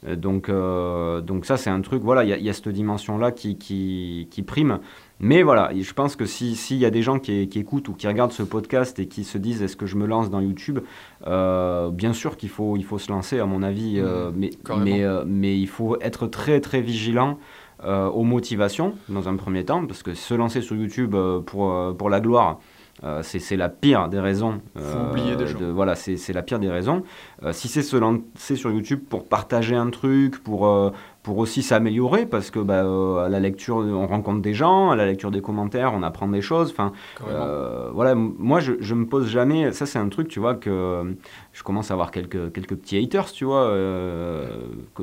Euh, 0.08 0.16
donc, 0.16 0.50
euh, 0.50 1.20
donc 1.22 1.46
ça 1.46 1.58
c'est 1.58 1.70
un 1.70 1.82
truc, 1.82 2.04
voilà, 2.04 2.24
il 2.24 2.30
y, 2.30 2.34
a- 2.34 2.38
il 2.38 2.44
y 2.46 2.50
a 2.50 2.54
cette 2.54 2.70
dimension-là 2.70 3.32
qui, 3.32 3.58
qui, 3.58 4.28
qui 4.32 4.44
prime. 4.44 4.80
Mais 5.22 5.43
voilà, 5.43 5.72
je 5.79 5.93
pense 5.93 6.15
que 6.17 6.25
si- 6.25 6.55
s'il 6.55 6.77
y 6.77 6.86
a 6.86 6.89
des 6.89 7.01
gens 7.01 7.19
qui, 7.19 7.48
qui 7.48 7.60
écoutent 7.60 7.88
ou 7.88 7.93
qui 7.93 8.05
regardent 8.07 8.34
ce 8.34 8.43
podcast 8.43 9.00
et 9.00 9.07
qui 9.07 9.24
se 9.24 9.38
disent 9.38 9.62
est-ce 9.63 9.77
que 9.77 9.86
je 9.86 9.95
me 9.95 10.05
lance 10.05 10.29
dans 10.29 10.41
YouTube, 10.41 10.79
euh, 11.27 11.89
bien 11.89 12.12
sûr 12.13 12.36
qu'il 12.38 12.50
faut, 12.50 12.75
il 12.75 12.84
faut 12.84 13.00
se 13.00 13.12
lancer 13.12 13.39
à 13.39 13.45
mon 13.45 13.63
avis, 13.63 13.95
euh, 14.00 14.31
mais, 14.36 14.50
carrément. 14.50 14.84
mais, 14.86 15.03
euh, 15.03 15.24
mais 15.25 15.57
il 15.57 15.67
faut 15.67 15.98
être 16.01 16.27
très 16.27 16.60
très 16.60 16.81
vigilant 16.81 17.38
euh, 17.86 18.07
aux 18.07 18.24
motivations 18.24 18.93
dans 19.10 19.27
un 19.29 19.36
premier 19.36 19.63
temps, 19.63 19.86
parce 19.86 20.03
que 20.03 20.13
se 20.13 20.34
lancer 20.34 20.62
sur 20.62 20.75
YouTube 20.75 21.15
euh, 21.15 21.39
pour, 21.39 21.72
euh, 21.72 21.93
pour 21.93 22.10
la 22.10 22.19
gloire, 22.19 22.60
euh, 23.03 23.22
c'est 23.24 23.57
la 23.57 23.67
pire 23.67 24.07
des 24.07 24.19
raisons. 24.22 24.62
Faut 24.75 25.12
oublier 25.12 25.36
déjà. 25.36 25.57
de- 25.57 25.65
voilà, 25.65 25.95
c'est 25.95 26.15
c'est 26.15 26.31
la 26.31 26.41
pire 26.41 26.60
des 26.60 26.69
raisons. 26.69 27.03
Euh, 27.43 27.51
si 27.51 27.67
c'est 27.67 27.81
se 27.81 27.98
lancer 27.98 28.55
sur 28.55 28.72
YouTube 28.72 29.01
pour 29.10 29.25
partager 29.25 29.75
un 29.75 29.89
truc, 29.89 30.41
pour, 30.41 30.65
euh, 30.67 30.91
pour 31.25 31.39
aussi 31.39 31.63
s'améliorer, 31.63 32.27
parce 32.27 32.51
que 32.51 32.60
bah, 32.60 32.84
euh, 32.86 33.25
à 33.25 33.29
la 33.29 33.39
lecture, 33.39 33.77
on 33.77 34.05
rencontre 34.05 34.41
des 34.44 34.53
gens, 34.53 34.91
à 34.91 34.96
la 34.96 35.08
lecture 35.08 35.32
des 35.32 35.41
commentaires, 35.41 35.91
on 35.96 36.03
apprend 36.03 36.27
des 36.27 36.41
choses. 36.41 36.70
Enfin, 36.70 36.91
euh, 37.32 37.89
voilà, 37.91 38.13
moi 38.13 38.60
je, 38.60 38.74
je 38.79 38.94
me 38.94 39.08
pose 39.08 39.27
jamais. 39.27 39.72
Ça, 39.72 39.88
c'est 39.88 39.98
un 39.98 40.08
truc, 40.10 40.27
tu 40.27 40.39
vois, 40.39 40.53
que 40.53 40.70
euh, 40.70 41.03
je 41.51 41.63
commence 41.63 41.89
à 41.89 41.96
avoir 41.96 42.12
quelques, 42.12 42.53
quelques 42.53 42.75
petits 42.75 42.98
haters, 43.03 43.32
tu 43.32 43.44
vois, 43.44 43.63
euh, 43.63 44.46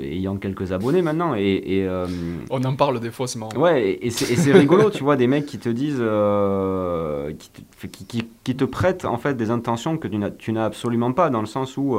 ayant 0.00 0.36
quelques 0.36 0.70
abonnés 0.70 1.02
maintenant. 1.02 1.34
Et, 1.34 1.60
et, 1.66 1.88
euh, 1.88 2.06
On 2.50 2.62
en 2.62 2.76
parle 2.76 3.00
des 3.00 3.10
fois, 3.10 3.26
c'est 3.26 3.40
marrant. 3.40 3.56
Ouais, 3.56 3.90
et, 3.90 4.06
et 4.06 4.10
c'est 4.10 4.52
rigolo, 4.52 4.90
tu 4.90 5.02
vois, 5.02 5.16
des 5.16 5.26
mecs 5.26 5.46
qui 5.46 5.58
te 5.58 5.68
disent, 5.70 5.98
euh, 6.00 7.32
qui, 7.36 7.50
te, 7.50 7.86
qui, 7.88 8.04
qui- 8.06 8.28
qui 8.44 8.56
te 8.56 8.64
prêtent 8.64 9.04
en 9.04 9.18
fait 9.18 9.34
des 9.36 9.50
intentions 9.50 9.96
que 9.98 10.08
tu 10.08 10.18
n'as- 10.18 10.30
tu 10.30 10.52
n'as 10.52 10.64
absolument 10.64 11.12
pas, 11.12 11.30
dans 11.30 11.40
le 11.40 11.46
sens 11.46 11.76
où 11.76 11.96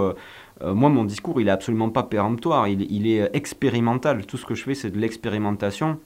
euh, 0.62 0.70
euh, 0.70 0.74
moi, 0.74 0.90
mon 0.90 1.04
discours, 1.04 1.40
il 1.42 1.48
est 1.48 1.52
absolument 1.52 1.90
pas 1.90 2.04
péremptoire, 2.04 2.68
il, 2.68 2.92
il 2.92 3.08
est 3.08 3.30
expérimental. 3.34 4.26
Tout 4.26 4.38
ce 4.38 4.46
que 4.46 4.56
je 4.56 4.64
fais, 4.64 4.76
c'est 4.76 4.92
de 4.92 4.98
l'expérimentation. 5.00 6.00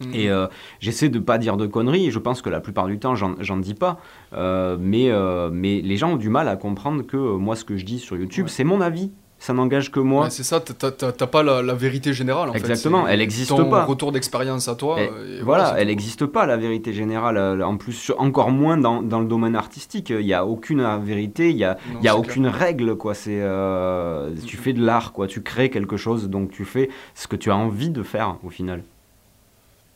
Mhm. 0.00 0.10
Et 0.14 0.28
euh, 0.28 0.48
j'essaie 0.80 1.08
de 1.08 1.20
pas 1.20 1.38
dire 1.38 1.56
de 1.56 1.66
conneries. 1.66 2.10
Je 2.10 2.18
pense 2.18 2.42
que 2.42 2.50
la 2.50 2.60
plupart 2.60 2.86
du 2.88 2.98
temps, 2.98 3.14
j'en 3.14 3.56
dis 3.56 3.74
pas. 3.74 4.00
Euh, 4.32 4.76
mais, 4.80 5.10
euh, 5.10 5.50
mais 5.52 5.80
les 5.80 5.96
gens 5.96 6.14
ont 6.14 6.16
du 6.16 6.28
mal 6.28 6.48
à 6.48 6.56
comprendre 6.56 7.02
que 7.02 7.16
euh, 7.16 7.36
moi, 7.38 7.54
ce 7.54 7.64
que 7.64 7.76
je 7.76 7.84
dis 7.84 7.98
sur 8.00 8.16
YouTube, 8.16 8.46
Ouais. 8.46 8.50
c'est 8.50 8.64
mon 8.64 8.80
avis. 8.80 9.12
Ça 9.44 9.52
n'engage 9.52 9.90
que 9.90 10.00
moi. 10.00 10.24
Ouais, 10.24 10.30
c'est 10.30 10.42
ça, 10.42 10.58
t'as- 10.58 11.26
pas 11.26 11.42
la, 11.42 11.60
la 11.60 11.74
vérité 11.74 12.14
générale 12.14 12.48
en. 12.48 12.54
Exactement, 12.54 13.06
elle 13.06 13.20
existe 13.20 13.50
ton 13.50 13.68
pas. 13.68 13.84
retour 13.84 14.10
d'expérience 14.10 14.68
à 14.68 14.74
toi. 14.74 14.98
Et 14.98 15.04
et 15.04 15.42
voilà, 15.42 15.74
elle 15.76 15.88
n'existe 15.88 16.24
pas 16.24 16.46
la 16.46 16.56
vérité 16.56 16.94
générale. 16.94 17.62
En 17.62 17.76
plus, 17.76 18.10
encore 18.16 18.50
moins 18.50 18.78
dans, 18.78 19.02
dans 19.02 19.20
le 19.20 19.26
domaine 19.26 19.54
artistique. 19.54 20.08
Il 20.08 20.24
n'y 20.24 20.32
a 20.32 20.46
aucune 20.46 20.82
vérité, 21.04 21.50
il 21.50 21.56
n'y 21.56 21.64
a, 21.64 21.76
Non, 21.92 22.00
y 22.00 22.08
a 22.08 22.16
aucune 22.16 22.46
règle. 22.46 22.96
Quoi. 22.96 23.12
C'est, 23.12 23.38
euh, 23.42 24.30
tu 24.46 24.56
fais 24.56 24.72
de 24.72 24.82
l'art, 24.82 25.12
quoi. 25.12 25.26
tu 25.26 25.42
crées 25.42 25.68
quelque 25.68 25.98
chose, 25.98 26.30
donc 26.30 26.50
tu 26.50 26.64
fais 26.64 26.88
ce 27.14 27.26
que 27.28 27.36
tu 27.36 27.50
as 27.50 27.56
envie 27.56 27.90
de 27.90 28.02
faire 28.02 28.36
au 28.44 28.48
final. 28.48 28.82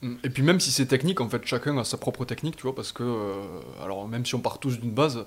Mm. 0.02 0.14
Et 0.24 0.28
puis 0.28 0.42
même 0.42 0.60
si 0.60 0.70
c'est 0.70 0.84
technique, 0.86 1.22
en 1.22 1.28
fait, 1.30 1.40
chacun 1.46 1.78
a 1.78 1.84
sa 1.84 1.96
propre 1.96 2.26
technique, 2.26 2.56
tu 2.56 2.64
vois, 2.64 2.74
parce 2.74 2.92
que, 2.92 3.02
euh, 3.02 3.32
alors 3.82 4.06
même 4.06 4.26
si 4.26 4.34
on 4.34 4.40
part 4.40 4.58
tous 4.58 4.78
d'une 4.78 4.90
base, 4.90 5.24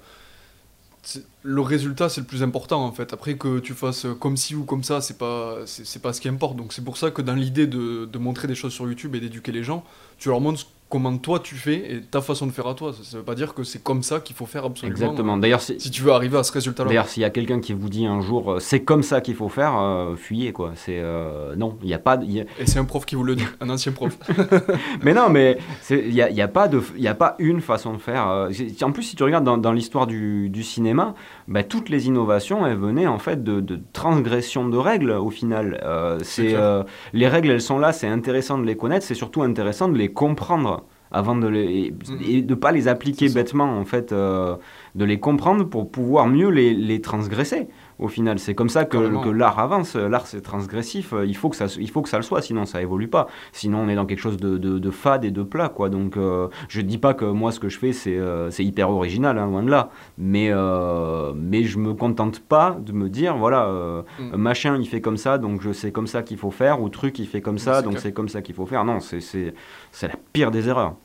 le 1.43 1.61
résultat 1.61 2.09
c'est 2.09 2.21
le 2.21 2.27
plus 2.27 2.43
important 2.43 2.85
en 2.85 2.91
fait. 2.91 3.13
Après 3.13 3.35
que 3.37 3.59
tu 3.59 3.73
fasses 3.73 4.05
comme 4.19 4.37
ci 4.37 4.55
ou 4.55 4.63
comme 4.65 4.83
ça, 4.83 5.01
c'est 5.01 5.17
pas, 5.17 5.57
c'est 5.65 6.01
pas 6.01 6.13
ce 6.13 6.21
qui 6.21 6.29
importe. 6.29 6.55
Donc 6.55 6.73
c'est 6.73 6.83
pour 6.83 6.97
ça 6.97 7.11
que 7.11 7.21
dans 7.21 7.35
l'idée 7.35 7.67
de, 7.67 8.05
de 8.05 8.17
montrer 8.17 8.47
des 8.47 8.55
choses 8.55 8.73
sur 8.73 8.85
YouTube 8.87 9.15
et 9.15 9.19
d'éduquer 9.19 9.51
les 9.51 9.63
gens, 9.63 9.83
tu 10.17 10.29
leur 10.29 10.41
montres 10.41 10.67
comment 10.91 11.17
toi 11.17 11.39
tu 11.39 11.55
fais 11.55 11.95
et 11.95 12.01
ta 12.01 12.21
façon 12.21 12.45
de 12.45 12.51
faire 12.51 12.67
à 12.67 12.75
toi. 12.75 12.93
Ça, 12.93 12.99
ça 13.03 13.17
veut 13.17 13.23
pas 13.23 13.33
dire 13.35 13.53
que 13.55 13.63
c'est 13.63 13.81
comme 13.81 14.03
ça 14.03 14.19
qu'il 14.19 14.35
faut 14.35 14.45
faire 14.45 14.65
absolument. 14.65 14.95
Exactement. 14.95 15.37
D'ailleurs, 15.37 15.61
si, 15.61 15.79
Si 15.79 15.89
tu 15.89 16.01
veux 16.03 16.11
arriver 16.11 16.37
à 16.37 16.43
ce 16.43 16.51
résultat-là. 16.51 16.89
D'ailleurs, 16.89 17.07
s'il 17.07 17.21
y 17.21 17.25
a 17.25 17.29
quelqu'un 17.31 17.59
qui 17.59 17.73
vous 17.73 17.89
dit 17.89 18.05
un 18.05 18.21
jour 18.21 18.51
euh, 18.53 18.59
c'est 18.59 18.81
comme 18.81 19.01
ça 19.03 19.21
qu'il 19.21 19.35
faut 19.35 19.49
faire, 19.49 19.75
euh, 19.79 20.15
fuyez 20.15 20.51
quoi. 20.53 20.73
C'est 20.75 20.99
euh, 20.99 21.55
non, 21.55 21.77
il 21.81 21.87
n'y 21.87 21.93
a 21.93 21.99
pas. 21.99 22.19
y 22.23 22.41
a- 22.41 22.45
Et 22.59 22.65
c'est 22.65 22.77
un 22.79 22.85
prof 22.85 23.05
qui 23.05 23.15
vous 23.15 23.23
le 23.23 23.35
dit, 23.35 23.45
un 23.61 23.69
ancien 23.69 23.91
prof. 23.93 24.17
Mais 25.03 25.13
non, 25.13 25.29
mais 25.29 25.57
il 25.89 26.09
n'y 26.09 26.21
a, 26.21 26.29
y 26.29 26.41
a, 26.41 26.47
pas 26.47 26.67
de- 26.67 26.81
il 26.95 27.01
y 27.03 27.07
a 27.07 27.15
pas 27.15 27.35
une 27.39 27.61
façon 27.61 27.93
de 27.93 27.97
faire. 27.99 28.27
euh, 28.29 28.49
En 28.83 28.91
plus, 28.91 29.03
si 29.03 29.15
tu 29.15 29.23
regardes 29.23 29.43
dans, 29.45 29.57
dans 29.57 29.71
l'histoire 29.71 30.07
du, 30.07 30.49
du 30.49 30.63
cinéma, 30.63 31.15
bah, 31.47 31.63
toutes 31.63 31.89
les 31.89 32.07
innovations, 32.07 32.65
elles 32.65 32.77
venaient 32.77 33.07
en 33.07 33.17
fait 33.19 33.43
de, 33.43 33.59
de 33.61 33.79
transgression 33.93 34.67
de 34.67 34.77
règles 34.77 35.11
au 35.11 35.29
final. 35.29 35.79
Euh, 35.83 36.19
c'est 36.23 36.53
euh, 36.55 36.83
les 37.13 37.27
règles, 37.27 37.49
elles 37.51 37.61
sont 37.61 37.79
là, 37.79 37.93
c'est 37.93 38.07
intéressant 38.07 38.57
de 38.57 38.65
les 38.65 38.75
connaître, 38.75 39.05
c'est 39.05 39.15
surtout 39.15 39.43
intéressant 39.43 39.87
de 39.87 39.97
les 39.97 40.09
comprendre 40.11 40.80
avant 41.11 41.35
de 41.35 41.47
les 41.47 41.91
Mhm. 41.91 42.17
et 42.27 42.41
de 42.41 42.55
pas 42.55 42.71
les 42.71 42.87
appliquer 42.87 43.29
bêtement 43.29 43.77
en 43.77 43.85
fait 43.85 44.11
euh, 44.11 44.55
de 44.95 45.05
les 45.05 45.19
comprendre 45.19 45.63
pour 45.65 45.89
pouvoir 45.91 46.27
mieux 46.27 46.49
les, 46.49 46.73
les 46.73 47.01
transgresser 47.01 47.67
au 48.01 48.07
final. 48.07 48.39
C'est 48.39 48.55
comme 48.55 48.69
ça 48.69 48.85
que, 48.85 48.97
l'art 49.29 49.59
avance. 49.59 49.95
L'art 49.95 50.27
c'est 50.27 50.41
transgressif. 50.41 51.13
Il 51.25 51.35
faut 51.35 51.49
que 51.49 51.55
ça 51.55 51.67
il 51.79 51.89
faut 51.89 52.01
que 52.01 52.09
ça 52.09 52.17
le 52.17 52.23
soit 52.23 52.41
sinon 52.41 52.65
ça 52.65 52.81
évolue 52.81 53.07
pas. 53.07 53.27
Sinon 53.53 53.79
on 53.79 53.89
est 53.89 53.95
dans 53.95 54.05
quelque 54.05 54.19
chose 54.19 54.37
de, 54.37 54.57
de, 54.57 54.79
de 54.79 54.91
fade 54.91 55.25
et 55.25 55.31
de 55.31 55.43
plat 55.43 55.69
quoi. 55.69 55.89
Donc 55.89 56.17
euh, 56.17 56.47
je 56.67 56.81
dis 56.81 56.97
pas 56.97 57.13
que 57.13 57.25
moi 57.25 57.51
ce 57.51 57.59
que 57.59 57.69
je 57.69 57.79
fais 57.79 57.93
c'est 57.93 58.17
euh, 58.17 58.49
hyper 58.59 58.89
original 58.89 59.37
hein, 59.37 59.45
loin 59.45 59.63
de 59.63 59.69
là. 59.69 59.89
Mais 60.17 60.49
euh, 60.51 61.33
mais 61.35 61.63
je 61.63 61.77
me 61.77 61.93
contente 61.93 62.39
pas 62.39 62.77
de 62.79 62.91
me 62.91 63.09
dire 63.09 63.37
voilà 63.37 63.65
euh, 63.65 64.01
Mm. 64.19 64.35
machin 64.35 64.77
il 64.79 64.87
fait 64.87 65.01
comme 65.01 65.17
ça 65.17 65.37
donc 65.37 65.61
je 65.61 65.71
sais 65.71 65.91
comme 65.91 66.07
ça 66.07 66.23
qu'il 66.23 66.37
faut 66.37 66.51
faire 66.51 66.81
ou 66.81 66.89
truc 66.89 67.19
il 67.19 67.27
fait 67.27 67.41
comme 67.41 67.57
ça 67.57 67.81
donc 67.81 67.99
c'est 67.99 68.13
comme 68.13 68.29
ça 68.29 68.41
qu'il 68.41 68.55
faut 68.55 68.65
faire. 68.65 68.83
Non 68.85 68.99
c'est 68.99 69.53
la 70.01 70.15
pire 70.33 70.51
des 70.51 70.67
erreurs. 70.67 70.95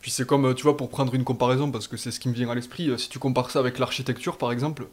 Puis 0.00 0.12
c'est 0.12 0.26
comme, 0.26 0.54
tu 0.54 0.62
vois, 0.62 0.76
pour 0.76 0.90
prendre 0.90 1.12
une 1.16 1.24
comparaison, 1.24 1.72
parce 1.72 1.88
que 1.88 1.96
c'est 1.96 2.12
ce 2.12 2.20
qui 2.20 2.28
me 2.28 2.34
vient 2.34 2.48
à 2.48 2.54
l'esprit, 2.54 2.88
si 2.98 3.08
tu 3.08 3.18
compares 3.18 3.50
ça 3.50 3.58
avec 3.58 3.80
l'architecture, 3.80 4.38
par 4.38 4.52
exemple, 4.52 4.86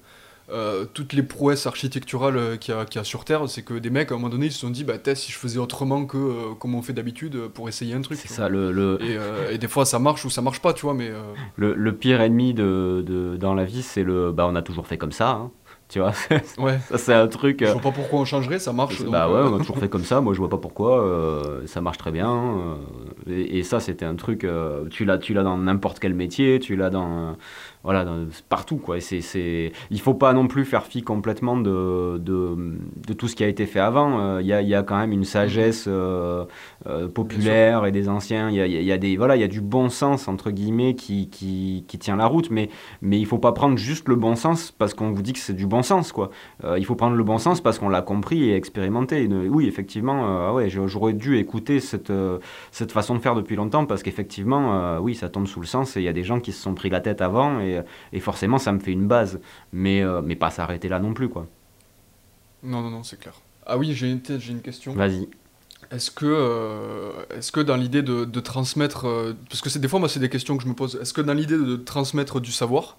euh, 0.52 0.86
toutes 0.94 1.14
les 1.14 1.24
prouesses 1.24 1.66
architecturales 1.66 2.38
euh, 2.38 2.56
qu'il 2.58 2.74
y, 2.74 2.78
a- 2.78 2.86
qu'il 2.86 3.00
y 3.00 3.02
a 3.02 3.04
sur 3.04 3.26
Terre, 3.26 3.48
c'est 3.50 3.64
que 3.64 3.74
des 3.74 3.90
mecs, 3.90 4.12
à 4.12 4.16
un 4.16 4.18
moment 4.18 4.30
donné, 4.30 4.48
ils 4.48 4.52
se 4.52 4.60
sont 4.60 4.70
dit, 4.70 4.84
bah, 4.84 4.98
t'es, 5.00 5.16
si 5.16 5.32
je 5.32 5.38
faisais 5.38 5.58
autrement 5.60 6.06
que 6.06 6.18
euh, 6.18 6.54
comme 6.60 6.76
on 6.76 6.82
fait 6.82 6.94
d'habitude 6.94 7.36
euh, 7.36 7.50
pour 7.50 7.68
essayer 7.68 7.94
un 7.96 8.02
truc. 8.02 8.18
c'est 8.22 8.28
ça 8.28 8.48
le. 8.50 8.98
Et, 9.02 9.18
euh, 9.18 9.52
et 9.52 9.58
des 9.58 9.68
fois, 9.68 9.86
ça 9.86 9.98
marche 10.00 10.24
ou 10.26 10.30
ça 10.30 10.42
marche 10.42 10.62
pas, 10.62 10.74
tu 10.74 10.84
vois, 10.84 10.94
mais... 10.94 11.12
le, 11.56 11.74
le 11.74 11.96
pire 11.96 12.22
ennemi 12.22 12.54
de, 12.54 13.04
de, 13.06 13.38
dans 13.38 13.54
la 13.56 13.66
vie 13.66 13.82
c'est 13.82 14.04
le 14.04 14.32
bah 14.32 14.46
on 14.50 14.56
a 14.56 14.62
toujours 14.62 14.88
fait 14.88 14.98
comme 14.98 15.12
ça 15.12 15.30
hein. 15.30 15.52
tu 15.90 16.00
vois 16.00 16.14
ouais, 16.58 16.80
ça 16.90 16.98
c'est 16.98 17.14
un 17.14 17.28
truc 17.28 17.60
je 17.64 17.72
vois 17.72 17.80
pas 17.82 17.92
pourquoi 17.92 18.20
on 18.20 18.26
changerait, 18.26 18.58
ça 18.58 18.74
marche. 18.74 19.00
donc, 19.02 19.12
bah 19.12 19.30
ouais, 19.30 19.40
on 19.44 19.56
a 19.56 19.58
toujours 19.60 19.78
fait 19.78 19.88
comme 19.90 20.04
ça. 20.04 20.20
Moi, 20.20 20.34
je 20.34 20.40
vois 20.40 20.50
pas 20.50 20.58
pourquoi. 20.58 21.06
ça 21.68 21.80
marche 21.82 22.00
très 22.00 22.12
bien. 22.12 22.78
et, 23.30 23.60
et 23.60 23.64
ça, 23.64 23.80
c'était 23.80 24.06
un 24.06 24.16
truc. 24.16 24.48
tu 24.90 25.06
l'as, 25.06 25.18
tu 25.20 25.34
l'as 25.36 25.44
dans 25.44 25.58
n'importe 25.60 26.00
quel 26.00 26.16
métier. 26.16 26.60
Tu 26.60 26.76
l'as 26.76 26.90
dans, 26.90 27.38
voilà, 27.86 28.04
dans- 28.04 28.26
partout 28.50 28.78
quoi. 28.78 28.98
Et 28.98 29.02
c'est, 29.02 29.22
c'est, 29.22 29.72
il 29.92 30.02
faut 30.02 30.14
pas 30.16 30.34
non 30.34 30.48
plus 30.48 30.66
faire 30.66 30.86
fi 30.86 31.02
complètement 31.04 31.56
de, 31.58 32.18
de, 32.18 33.14
tout 33.14 33.28
ce 33.30 33.36
qui 33.38 33.44
a 33.46 33.48
été 33.48 33.66
fait 33.66 33.80
avant. 33.80 34.20
Euh, 34.20 34.42
Il 34.42 34.48
y, 34.48 34.54
a, 34.54 34.62
il 34.62 34.68
y 34.68 34.76
a 34.76 34.84
quand 34.84 34.98
même 34.98 35.14
une 35.14 35.24
sagesse 35.24 35.86
euh, 35.88 36.46
euh, 36.88 37.08
populaire 37.08 37.86
et 37.86 37.92
des 37.94 38.10
anciens. 38.10 38.50
Il 38.50 38.56
y 38.56 38.62
a, 38.62 38.68
y 38.68 38.92
a- 38.92 38.96
y 38.96 39.00
des, 39.00 39.16
voilà, 39.18 39.36
il 39.38 39.42
y 39.42 39.46
a 39.46 39.48
du 39.48 39.62
bon 39.62 39.90
sens 39.90 40.28
entre 40.28 40.52
guillemets 40.52 40.96
qui, 40.96 41.30
qui, 41.30 41.86
qui 41.88 41.98
tient 42.00 42.18
la 42.18 42.26
route, 42.28 42.50
mais 42.52 42.70
mais 43.02 43.20
il 43.20 43.26
faut 43.26 43.38
pas 43.40 43.52
prendre 43.54 43.78
juste 43.78 44.10
le 44.10 44.16
bon 44.16 44.36
sens 44.36 44.72
parce 44.72 44.94
qu'on 44.94 45.12
vous 45.12 45.22
dit 45.22 45.34
que 45.34 45.40
c'est 45.40 45.54
du 45.56 45.68
bon 45.68 45.82
sens 45.84 46.12
quoi. 46.12 46.30
Euh, 46.64 46.78
il 46.80 46.86
faut 46.86 46.96
prendre 46.96 47.16
le 47.16 47.24
bon 47.24 47.38
sens 47.38 47.62
parce 47.62 47.80
qu'on 47.80 47.90
l'a 47.90 48.02
compris 48.02 48.50
et 48.50 48.56
expérimenté. 48.56 49.28
Euh, 49.32 49.48
oui, 49.50 49.68
effectivement, 49.68 50.26
euh, 50.26 50.48
ah 50.50 50.54
ouais, 50.54 50.70
j'aurais 50.70 51.14
dû 51.14 51.38
écouter 51.38 51.80
cette 51.80 52.10
euh, 52.10 52.40
cette 52.72 52.92
façon 52.92 53.16
de 53.16 53.20
faire 53.20 53.36
depuis 53.36 53.56
longtemps 53.56 53.86
parce 53.86 54.04
qu'effectivement, 54.04 54.74
euh, 54.76 55.00
oui, 55.00 55.16
ça 55.16 55.30
tombe 55.30 55.48
sous 55.48 55.60
le 55.62 55.66
sens 55.68 55.98
et 55.98 56.02
il 56.02 56.04
y 56.04 56.08
a 56.10 56.14
des 56.14 56.24
gens 56.24 56.40
qui 56.40 56.52
se 56.52 56.62
sont 56.62 56.74
pris 56.74 56.90
la 56.90 57.00
tête 57.02 57.22
avant 57.22 57.60
et 58.14 58.20
forcément 58.20 58.58
ça 58.58 58.72
me 58.72 58.80
fait 58.80 58.92
une 58.92 59.08
base, 59.08 59.40
mais, 59.74 60.02
euh, 60.02 60.22
mais 60.24 60.36
pas 60.36 60.52
s'arrêter 60.52 60.90
là 60.90 61.00
non 61.00 61.14
plus 61.14 61.30
quoi. 61.30 61.48
Non, 62.64 62.82
non, 62.82 62.90
non, 62.90 63.04
c'est 63.04 63.20
clair. 63.20 63.34
Ah 63.66 63.78
oui, 63.78 63.94
j'ai 63.94 64.10
une, 64.10 64.22
j'ai 64.40 64.52
une 64.52 64.62
question. 64.62 64.94
Vas-y. 64.94 65.28
Est-ce 65.92 66.10
que, 66.10 66.26
euh, 66.26 67.12
est-ce 67.38 67.52
que 67.52 67.60
dans 67.60 67.76
l'idée 67.76 68.02
de, 68.02 68.26
de 68.26 68.40
transmettre, 68.40 69.08
euh, 69.08 69.34
parce 69.50 69.62
que 69.62 69.70
c'est 69.70 69.80
des 69.80 69.88
fois 69.88 70.00
moi 70.00 70.10
c'est 70.10 70.20
des 70.20 70.30
questions 70.30 70.58
que 70.58 70.64
je 70.64 70.68
me 70.68 70.74
pose, 70.74 70.98
est-ce 71.00 71.14
que 71.14 71.22
dans 71.22 71.34
l'idée 71.34 71.58
de 71.58 71.76
transmettre 71.76 72.40
du 72.40 72.52
savoir, 72.52 72.98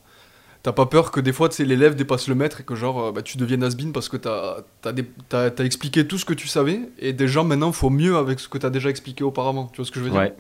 t'as 0.63 0.73
pas 0.73 0.87
peur 0.87 1.11
que 1.11 1.21
des 1.21 1.33
fois 1.33 1.49
l'élève 1.59 1.97
dépasse 1.97 2.29
le 2.29 2.37
maître 2.37 2.61
et 2.61 2.65
que 2.65 2.77
genre 2.77 3.13
bah, 3.13 3.23
tu 3.23 3.39
deviennes 3.39 3.65
has 3.65 3.75
parce 3.93 4.09
que 4.09 4.17
t'as 4.17 4.59
as, 4.85 5.65
expliqué 5.65 6.07
tout 6.07 6.17
ce 6.17 6.25
que 6.25 6.35
tu 6.35 6.47
savais 6.47 6.81
et 6.99 7.13
des 7.13 7.27
gens 7.27 7.45
maintenant 7.45 7.73
faut 7.73 7.91
mieux 7.91 8.17
avec 8.17 8.39
ce 8.39 8.49
que 8.49 8.59
t'as 8.59 8.71
déjà 8.71 8.89
expliqué 8.89 9.25
auparavant, 9.25 9.67
tu 9.67 9.77
vois 9.77 9.85
ce 9.85 9.91
que 9.91 9.99
je 9.99 10.05
veux 10.05 10.11
dire? 10.11 10.21
Ouais. 10.21 10.35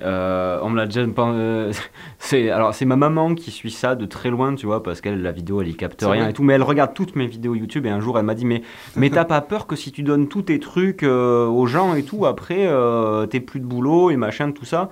Euh, 0.00 0.60
on 0.62 0.70
me 0.70 0.76
l'a 0.76 0.86
déjà 0.86 1.00
euh, 1.00 1.72
c'est 2.20 2.50
alors 2.50 2.72
c'est 2.72 2.84
ma 2.84 2.94
maman 2.94 3.34
qui 3.34 3.50
suit 3.50 3.72
ça 3.72 3.96
de 3.96 4.06
très 4.06 4.30
loin 4.30 4.54
tu 4.54 4.64
vois 4.64 4.80
parce 4.80 5.00
qu'elle 5.00 5.22
la 5.22 5.32
vidéo 5.32 5.60
elle 5.60 5.66
y 5.68 5.74
capte 5.74 6.04
rien 6.06 6.28
et 6.28 6.32
tout 6.32 6.44
mais 6.44 6.52
elle 6.54 6.62
regarde 6.62 6.94
toutes 6.94 7.16
mes 7.16 7.26
vidéos 7.26 7.56
YouTube 7.56 7.84
et 7.84 7.90
un 7.90 7.98
jour 7.98 8.16
elle 8.16 8.24
m'a 8.24 8.36
dit 8.36 8.44
mais 8.44 8.62
mais 8.94 9.10
t'as 9.10 9.24
pas 9.24 9.40
peur 9.40 9.66
que 9.66 9.74
si 9.74 9.90
tu 9.90 10.04
donnes 10.04 10.28
tous 10.28 10.42
tes 10.42 10.60
trucs 10.60 11.02
euh, 11.02 11.46
aux 11.46 11.66
gens 11.66 11.96
et 11.96 12.04
tout 12.04 12.26
après 12.26 12.68
t'es 13.28 13.40
plus 13.40 13.58
de 13.58 13.64
boulot 13.64 14.10
et 14.10 14.16
machin 14.16 14.52
tout 14.52 14.64
ça? 14.64 14.90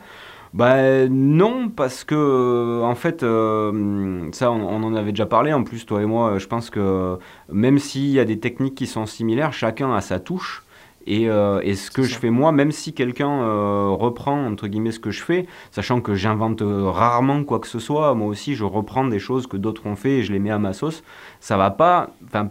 Bah 0.55 1.07
non 1.09 1.69
parce 1.69 2.03
que 2.03 2.83
en 2.83 2.95
fait 2.97 3.21
ça 3.21 4.51
on, 4.51 4.61
on 4.61 4.83
en 4.83 4.95
avait 4.97 5.13
déjà 5.13 5.27
parlé 5.27 5.53
en 5.53 5.63
plus 5.63 5.87
toi 5.87 6.03
et 6.03 6.07
moi 6.07 6.39
je 6.39 6.47
pense 6.49 6.69
que 6.69 7.17
même 7.53 7.79
s'il 7.79 8.09
y 8.09 8.19
a 8.19 8.25
des 8.25 8.41
techniques 8.41 8.75
qui 8.75 8.89
sont 8.89 9.07
similaires 9.07 9.53
chacun 9.53 9.95
a 9.95 10.01
sa 10.01 10.19
touche 10.19 10.66
et, 11.07 11.29
euh, 11.29 11.61
et 11.63 11.75
ce 11.75 11.91
que 11.91 12.03
je 12.03 12.17
fais 12.17 12.31
moi, 12.31 12.53
même 12.53 12.73
si 12.73 12.93
quelqu'un 12.93 13.43
euh, 13.43 13.89
reprend 13.91 14.47
entre 14.47 14.67
guillemets 14.67 14.93
ce 14.93 15.01
que 15.01 15.11
je 15.11 15.23
fais, 15.23 15.47
sachant 15.71 16.01
que 16.01 16.15
j'invente 16.15 16.63
euh, 16.63 16.91
rarement 16.91 17.45
quoi 17.45 17.61
que 17.61 17.69
ce 17.69 17.79
soit, 17.79 18.15
moi 18.15 18.29
aussi 18.29 18.55
je 18.55 18.65
reprends 18.65 19.05
des 19.07 19.19
choses 19.19 19.47
que 19.47 19.57
d'autres 19.57 19.87
ont 19.87 19.97
fait 19.97 20.19
et 20.19 20.23
je 20.23 20.33
les 20.33 20.39
mets 20.39 20.51
à 20.51 20.59
ma 20.59 20.73
sauce, 20.73 21.03
ça 21.41 21.57
va 21.57 21.71
pas. 21.71 22.11
Enfin, 22.27 22.51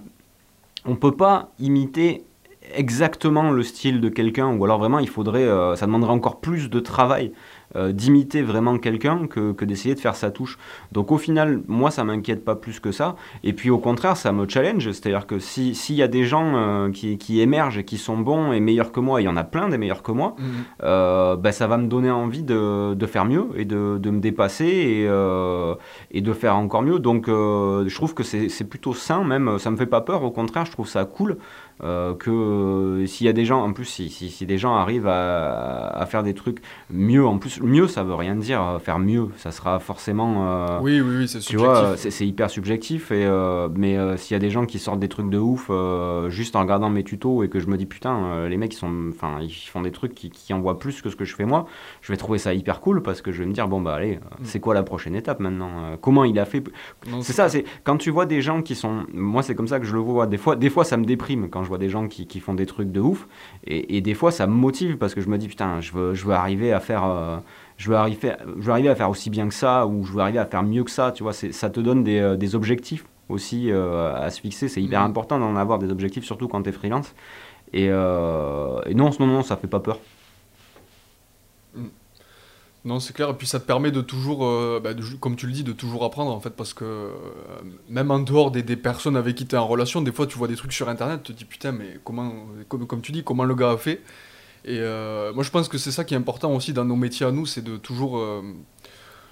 on 0.85 0.95
peut 0.95 1.15
pas 1.15 1.49
imiter 1.59 2.23
exactement 2.73 3.51
le 3.51 3.63
style 3.63 4.01
de 4.01 4.09
quelqu'un, 4.09 4.55
ou 4.55 4.63
alors 4.63 4.79
vraiment 4.79 4.99
il 4.99 5.09
faudrait, 5.09 5.43
euh, 5.43 5.75
ça 5.75 5.85
demanderait 5.85 6.11
encore 6.11 6.39
plus 6.39 6.69
de 6.69 6.79
travail 6.79 7.31
euh, 7.75 7.91
d'imiter 7.91 8.41
vraiment 8.41 8.77
quelqu'un 8.77 9.27
que, 9.27 9.51
que 9.51 9.65
d'essayer 9.65 9.95
de 9.95 9.99
faire 9.99 10.15
sa 10.15 10.31
touche. 10.31 10.57
Donc 10.91 11.11
au 11.11 11.17
final, 11.17 11.61
moi 11.67 11.91
ça 11.91 12.03
m'inquiète 12.03 12.43
pas 12.45 12.55
plus 12.55 12.79
que 12.79 12.91
ça. 12.91 13.15
Et 13.43 13.53
puis 13.53 13.69
au 13.69 13.77
contraire, 13.77 14.17
ça 14.17 14.31
me 14.31 14.47
challenge. 14.47 14.85
C'est-à-dire 14.91 15.27
que 15.27 15.39
si- 15.39 15.75
s'il 15.75 15.95
y 15.95 16.03
a 16.03 16.07
des 16.07 16.25
gens 16.25 16.53
euh, 16.55 16.91
qui, 16.91 17.17
qui 17.17 17.41
émergent 17.41 17.77
et 17.77 17.83
qui 17.83 17.97
sont 17.97 18.17
bons 18.17 18.51
et 18.53 18.59
meilleurs 18.59 18.91
que 18.91 18.99
moi, 18.99 19.21
il 19.21 19.25
y 19.25 19.27
en 19.27 19.37
a 19.37 19.43
plein 19.43 19.69
des 19.69 19.77
meilleurs 19.77 20.03
que 20.03 20.11
moi, 20.11 20.35
euh, 20.83 21.35
bah, 21.35 21.51
ça 21.51 21.67
va 21.67 21.77
me 21.77 21.87
donner 21.87 22.11
envie 22.11 22.43
de, 22.43 22.93
de 22.93 23.05
faire 23.05 23.25
mieux 23.25 23.47
et 23.55 23.65
de, 23.65 23.97
de 23.99 24.09
me 24.09 24.19
dépasser 24.19 24.65
et, 24.65 25.09
et 26.11 26.21
de 26.21 26.33
faire 26.33 26.55
encore 26.55 26.81
mieux. 26.81 26.99
Donc 26.99 27.27
je 27.27 27.93
trouve 27.95 28.13
que 28.13 28.23
c'est 28.23 28.49
c'est 28.49 28.63
plutôt 28.65 28.93
sain 28.93 29.23
même, 29.23 29.57
ça 29.59 29.69
me 29.71 29.77
fait 29.77 29.85
pas 29.85 30.01
peur, 30.01 30.23
au 30.23 30.31
contraire 30.31 30.65
je 30.65 30.71
trouve 30.71 30.87
ça 30.87 31.05
cool 31.05 31.37
que 31.81 32.31
euh, 32.31 33.05
s'il 33.05 33.25
y 33.27 33.29
a 33.29 33.33
des 33.33 33.45
gens, 33.45 33.61
en 33.63 33.73
plus 33.73 33.85
si, 33.85 34.09
si, 34.09 34.29
si 34.29 34.45
des 34.45 34.57
gens 34.57 34.75
arrivent 34.75 35.07
à, 35.07 35.87
à 35.87 36.05
faire 36.05 36.23
des 36.23 36.33
trucs 36.33 36.59
mieux, 36.89 37.25
en 37.25 37.37
plus 37.37 37.61
mieux 37.61 37.87
ça 37.87 38.03
veut 38.03 38.15
rien 38.15 38.35
dire, 38.35 38.61
euh, 38.61 38.79
faire 38.79 38.97
mieux 38.99 39.27
ça 39.37 39.51
sera 39.51 39.79
forcément... 39.79 40.45
euh, 40.47 40.79
Oui, 40.81 41.01
oui, 41.01 41.15
oui, 41.19 41.27
c'est 41.27 41.39
tu 41.39 41.57
subjectif. 41.57 41.57
vois, 41.77 41.97
c'est 41.97 42.25
hyper 42.27 42.49
subjectif, 42.49 43.11
et, 43.11 43.25
euh, 43.25 43.67
mais 43.75 43.97
euh, 43.97 44.15
s'il 44.17 44.35
y 44.35 44.37
a 44.37 44.39
des 44.39 44.49
gens 44.49 44.65
qui 44.65 44.79
sortent 44.79 44.99
des 44.99 45.09
trucs 45.09 45.29
de 45.29 45.37
ouf 45.37 45.67
euh, 45.69 46.29
juste 46.29 46.55
en 46.55 46.61
regardant 46.61 46.89
mes 46.89 47.03
tutos 47.03 47.43
et 47.43 47.49
que 47.49 47.59
je 47.59 47.67
me 47.67 47.77
dis 47.77 47.85
putain, 47.85 48.15
euh, 48.25 48.47
les 48.49 48.57
mecs 48.57 48.73
ils, 48.73 48.77
sont, 48.77 49.09
enfin, 49.09 49.39
ils 49.41 49.51
font 49.51 49.81
des 49.81 49.91
trucs 49.91 50.13
qui, 50.15 50.29
qui 50.29 50.53
envoient 50.53 50.79
plus 50.79 51.01
que 51.01 51.09
ce 51.09 51.15
que 51.15 51.25
je 51.25 51.35
fais 51.35 51.45
moi, 51.45 51.65
je 52.01 52.11
vais 52.11 52.17
trouver 52.17 52.37
ça 52.39 52.53
hyper 52.53 52.79
cool 52.81 53.01
parce 53.03 53.21
que 53.21 53.31
je 53.31 53.39
vais 53.39 53.45
me 53.47 53.53
dire 53.53 53.67
bon 53.67 53.81
bah 53.81 53.95
allez, 53.95 54.15
euh, 54.15 54.19
Mm. 54.35 54.43
c'est 54.43 54.59
quoi 54.59 54.73
la 54.73 54.83
prochaine 54.83 55.15
étape 55.15 55.39
maintenant 55.39 55.69
Euh, 55.85 55.95
Comment 56.01 56.23
il 56.25 56.37
a 56.39 56.45
fait 56.45 56.63
C'est 57.21 57.33
ça, 57.33 57.47
c'est 57.49 57.63
quand 57.83 57.97
tu 57.97 58.09
vois 58.11 58.25
des 58.25 58.41
gens 58.41 58.61
qui 58.61 58.75
sont. 58.75 59.05
Moi 59.13 59.43
c'est 59.43 59.55
comme 59.55 59.67
ça 59.67 59.79
que 59.79 59.85
je 59.85 59.93
le 59.93 59.99
vois. 59.99 60.27
Des 60.27 60.37
fois, 60.37 60.55
des 60.55 60.69
fois 60.69 60.83
ça 60.83 60.97
me 60.97 61.05
déprime 61.05 61.49
quand 61.49 61.63
je 61.65 61.69
vois 61.69 61.77
des 61.77 61.89
gens 61.89 62.07
qui, 62.07 62.25
qui 62.27 62.39
font 62.39 62.53
des 62.53 62.65
trucs 62.65 62.91
de 62.93 63.01
ouf, 63.01 63.27
et, 63.67 63.97
et 63.97 64.01
des 64.01 64.13
fois 64.13 64.31
ça 64.31 64.47
me 64.47 64.53
motive 64.53 64.97
parce 64.97 65.13
que 65.13 65.19
je 65.21 65.27
me 65.27 65.37
dis 65.37 65.49
putain, 65.49 65.81
je 65.81 65.91
veux, 65.91 66.13
je 66.13 66.25
veux 66.25 66.33
arriver 66.33 66.71
à 66.71 66.79
faire. 66.79 67.03
euh, 67.03 67.37
je 67.77 67.89
veux, 67.89 67.97
arriver, 67.97 68.31
je 68.57 68.61
veux 68.63 68.71
arriver 68.71 68.87
à 68.87 68.95
faire 68.95 69.09
aussi 69.09 69.29
bien 69.29 69.49
que 69.49 69.53
ça, 69.53 69.85
ou 69.85 70.05
je 70.05 70.13
veux 70.13 70.21
arriver 70.21 70.39
à 70.39 70.45
faire 70.45 70.63
mieux 70.63 70.85
que 70.85 70.91
ça, 70.91 71.11
tu 71.11 71.23
vois, 71.23 71.33
ça 71.33 71.69
te 71.69 71.81
donne 71.81 72.05
des, 72.05 72.19
euh, 72.19 72.37
des 72.37 72.55
objectifs 72.55 73.05
aussi 73.27 73.69
euh, 73.69 74.15
à 74.15 74.29
se 74.29 74.39
fixer, 74.39 74.69
c'est 74.69 74.81
hyper 74.81 75.01
Mhm. 75.01 75.07
important 75.07 75.39
d'en 75.39 75.57
avoir 75.57 75.77
des 75.79 75.89
objectifs, 75.91 76.23
surtout 76.23 76.47
quand 76.47 76.61
tu 76.63 76.69
es 76.69 76.71
freelance. 76.71 77.13
Et, 77.73 77.87
euh, 77.89 78.79
et 78.85 78.93
non, 78.93 79.09
non, 79.19 79.27
non, 79.27 79.43
ça 79.43 79.57
fait 79.57 79.67
pas 79.67 79.81
peur. 79.81 79.99
Non, 82.85 82.99
c'est 82.99 83.13
clair. 83.13 83.29
Et 83.31 83.33
puis 83.33 83.47
ça 83.47 83.59
te 83.59 83.65
permet 83.65 83.89
de 83.91 84.01
toujours, 84.01 84.45
euh, 84.45 84.79
bah, 84.81 84.93
de- 84.93 85.03
comme 85.19 85.35
tu 85.35 85.47
le 85.47 85.51
dis, 85.53 85.63
de 85.63 85.73
toujours 85.73 86.03
apprendre 86.05 86.31
en 86.31 86.39
fait, 86.39 86.51
parce 86.51 86.73
que 86.73 86.85
euh, 86.85 87.09
même 87.89 88.11
en 88.11 88.19
dehors 88.19 88.51
des, 88.51 88.61
des 88.63 88.75
personnes 88.77 89.17
avec 89.17 89.35
qui 89.35 89.47
tu 89.47 89.55
es 89.55 89.57
en 89.57 89.67
relation, 89.67 90.01
des 90.03 90.11
fois 90.11 90.27
tu 90.27 90.37
vois 90.37 90.47
des 90.47 90.55
trucs 90.55 90.71
sur 90.71 90.87
internet, 90.87 91.23
tu 91.23 91.33
te 91.33 91.37
dis 91.39 91.45
putain, 91.45 91.71
mais 91.71 91.99
comment, 92.03 92.31
comme, 92.69 92.85
comme 92.85 93.01
tu 93.01 93.11
dis, 93.11 93.23
comment 93.23 93.43
le 93.43 93.55
gars 93.55 93.71
a 93.71 93.77
fait? 93.77 94.01
Et 94.65 94.77
euh, 94.79 95.33
moi 95.33 95.43
je 95.43 95.49
pense 95.49 95.67
que 95.67 95.77
c'est 95.79 95.91
ça 95.91 96.03
qui 96.03 96.13
est 96.13 96.17
important 96.17 96.53
aussi 96.53 96.73
dans 96.73 96.85
nos 96.85 96.95
métiers 96.95 97.25
à 97.25 97.31
nous, 97.31 97.45
c'est 97.47 97.63
de 97.63 97.75
toujours, 97.77 98.23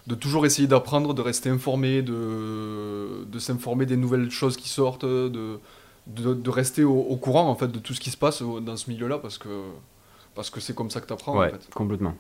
de 0.07 0.15
toujours 0.15 0.45
essayer 0.47 0.67
d'apprendre, 0.67 1.13
de 1.13 1.21
rester 1.21 1.49
informé, 1.49 2.01
de, 2.01 3.23
de 3.25 3.39
s'informer 3.39 3.85
des 3.85 3.97
nouvelles 3.97 4.31
choses 4.31 4.57
qui 4.57 4.67
sortent, 4.69 5.05
de, 5.05 5.59
de, 6.07 6.33
de 6.33 6.49
rester 6.49 6.83
au, 6.83 6.99
au 6.99 7.17
courant 7.17 7.47
en 7.49 7.55
fait 7.55 7.67
de 7.67 7.79
tout 7.79 7.93
ce 7.93 7.99
qui 8.01 8.09
se 8.09 8.17
passe 8.17 8.41
dans 8.41 8.77
ce 8.77 8.89
milieu-là, 8.89 9.19
parce 9.19 9.37
que 9.37 9.49
parce 10.35 10.49
que 10.49 10.59
c'est 10.59 10.73
comme 10.73 10.89
ça 10.89 10.99
que 11.01 11.05
tu 11.07 11.13
apprends 11.13 11.37
ouais, 11.37 11.47
en 11.47 11.51
fait. 11.51 11.69
complètement. 11.73 12.15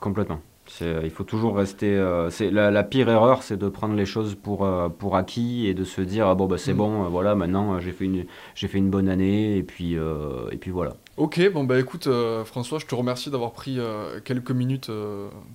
Complètement. 0.00 0.40
Euh, 0.80 1.02
il 1.04 1.10
faut 1.10 1.24
toujours 1.24 1.56
rester. 1.56 1.94
euh, 1.94 2.30
c'est 2.30 2.50
la, 2.50 2.70
la 2.70 2.82
pire 2.82 3.08
erreur, 3.10 3.42
c'est 3.42 3.56
de 3.58 3.68
prendre 3.68 3.94
les 3.94 4.06
choses 4.06 4.34
pour, 4.34 4.64
euh, 4.64 4.88
pour 4.88 5.14
acquis 5.14 5.66
et 5.66 5.74
de 5.74 5.84
se 5.84 6.00
dire 6.00 6.26
ah 6.26 6.34
bon 6.34 6.46
bah 6.46 6.56
c'est 6.58 6.72
Mm. 6.72 6.76
bon, 6.76 7.04
euh, 7.04 7.08
voilà 7.08 7.34
maintenant 7.34 7.78
j'ai 7.80 7.92
fait 7.92 8.06
une 8.06 8.24
j'ai 8.54 8.66
fait 8.68 8.78
une 8.78 8.88
bonne 8.90 9.08
année 9.10 9.56
et 9.58 9.62
puis 9.62 9.94
et 9.94 10.56
puis 10.56 10.70
voilà. 10.70 10.94
Ok, 11.16 11.40
bon 11.52 11.64
bah 11.64 11.78
écoute 11.78 12.08
François, 12.44 12.78
je 12.78 12.86
te 12.86 12.94
remercie 12.94 13.30
d'avoir 13.30 13.52
pris 13.52 13.78
quelques 14.24 14.50
minutes 14.50 14.90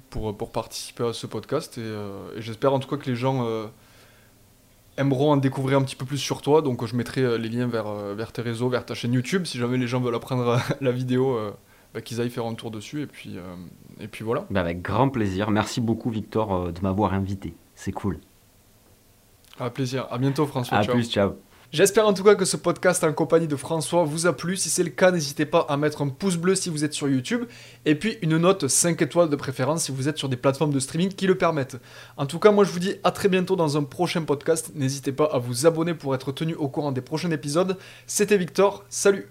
pour, 0.10 0.38
pour 0.38 0.52
participer 0.52 1.06
à 1.08 1.13
ce 1.13 1.26
podcast 1.28 1.78
et, 1.78 1.82
et 2.38 2.41
j'espère 2.41 2.74
en 2.74 2.80
tout 2.80 2.88
cas 2.88 2.98
que 2.98 3.10
les 3.10 3.15
gens 3.15 3.45
aimeront 4.98 5.32
en 5.32 5.38
découvrir 5.38 5.78
un 5.80 5.84
petit 5.84 5.95
peu 5.95 6.06
plus 6.06 6.17
sur 6.17 6.41
toi. 6.41 6.62
Donc 6.62 6.86
je 6.86 6.95
mettrai 6.95 7.38
les 7.38 7.50
liens 7.50 7.67
vers, 7.67 7.91
vers 8.15 8.32
tes 8.32 8.41
réseaux, 8.41 8.69
vers 8.69 8.86
ta 8.86 8.93
chaîne 8.93 9.13
YouTube 9.13 9.45
si 9.45 9.58
jamais 9.58 9.78
les 9.78 9.88
gens 9.88 10.00
veulent 10.02 10.15
apprendre 10.15 10.60
la 10.82 10.91
vidéo, 10.91 11.38
bah, 11.93 12.02
qu'ils 12.02 12.21
aillent 12.21 12.30
faire 12.30 12.45
un 12.45 12.54
tour 12.54 12.71
dessus 12.71 13.02
et 13.02 13.08
puis, 13.08 13.38
euh, 13.38 13.56
et 13.99 14.08
puis 14.08 14.23
voilà. 14.23 14.45
Bah, 14.49 14.62
avec 14.62 14.82
grand 14.82 15.10
plaisir. 15.10 15.52
Merci 15.52 15.82
beaucoup 15.82 16.10
Victor 16.10 16.54
euh, 16.54 16.71
de 16.71 16.82
m'avoir 16.82 17.13
invité. 17.13 17.54
C'est 17.75 17.91
cool. 17.91 18.19
À 19.60 19.69
plaisir, 19.69 20.08
à 20.10 20.17
bientôt 20.17 20.45
François. 20.45 20.78
À 20.78 20.84
ciao. 20.84 20.93
plus, 20.93 21.10
ciao. 21.10 21.34
J'espère 21.71 22.08
en 22.08 22.13
tout 22.13 22.23
cas 22.23 22.34
que 22.34 22.45
ce 22.45 22.58
podcast 22.58 23.04
en 23.04 23.13
compagnie 23.13 23.47
de 23.47 23.56
François 23.56 24.04
vous 24.04 24.25
a 24.25 24.36
plu. 24.36 24.58
Si 24.58 24.71
c'est 24.71 24.84
le 24.84 24.89
cas, 24.89 25.12
n'hésitez 25.12 25.45
pas 25.45 25.67
à 25.69 25.78
mettre 25.78 26.02
un 26.02 26.10
pouce 26.10 26.36
bleu 26.36 26.56
si 26.56 26.69
vous 26.69 26.84
êtes 26.84 26.93
sur 26.93 27.08
YouTube 27.08 27.43
et 27.86 27.93
puis 27.93 28.17
une 28.23 28.38
note 28.38 28.67
5 28.67 28.99
étoiles 29.04 29.30
de 29.30 29.36
préférence 29.36 29.84
si 29.84 29.91
vous 29.91 30.10
êtes 30.10 30.17
sur 30.17 30.30
des 30.30 30.36
plateformes 30.36 30.73
de 30.73 30.80
streaming 30.80 31.10
qui 31.10 31.28
le 31.28 31.38
permettent. 31.38 31.78
En 32.17 32.25
tout 32.25 32.39
cas, 32.39 32.52
moi 32.52 32.63
je 32.63 32.71
vous 32.71 32.80
dis 32.80 32.95
à 33.04 33.12
très 33.12 33.30
bientôt 33.30 33.56
dans 33.56 33.78
un 33.78 33.84
prochain 33.84 34.23
podcast. 34.23 34.71
N'hésitez 34.73 35.12
pas 35.12 35.25
à 35.25 35.38
vous 35.38 35.67
abonner 35.67 35.93
pour 35.93 36.15
être 36.15 36.32
tenu 36.32 36.56
au 36.56 36.69
courant 36.69 36.91
des 36.91 37.02
prochains 37.02 37.30
épisodes. 37.30 37.78
C'était 38.08 38.38
Victor, 38.38 38.84
salut 38.89 39.30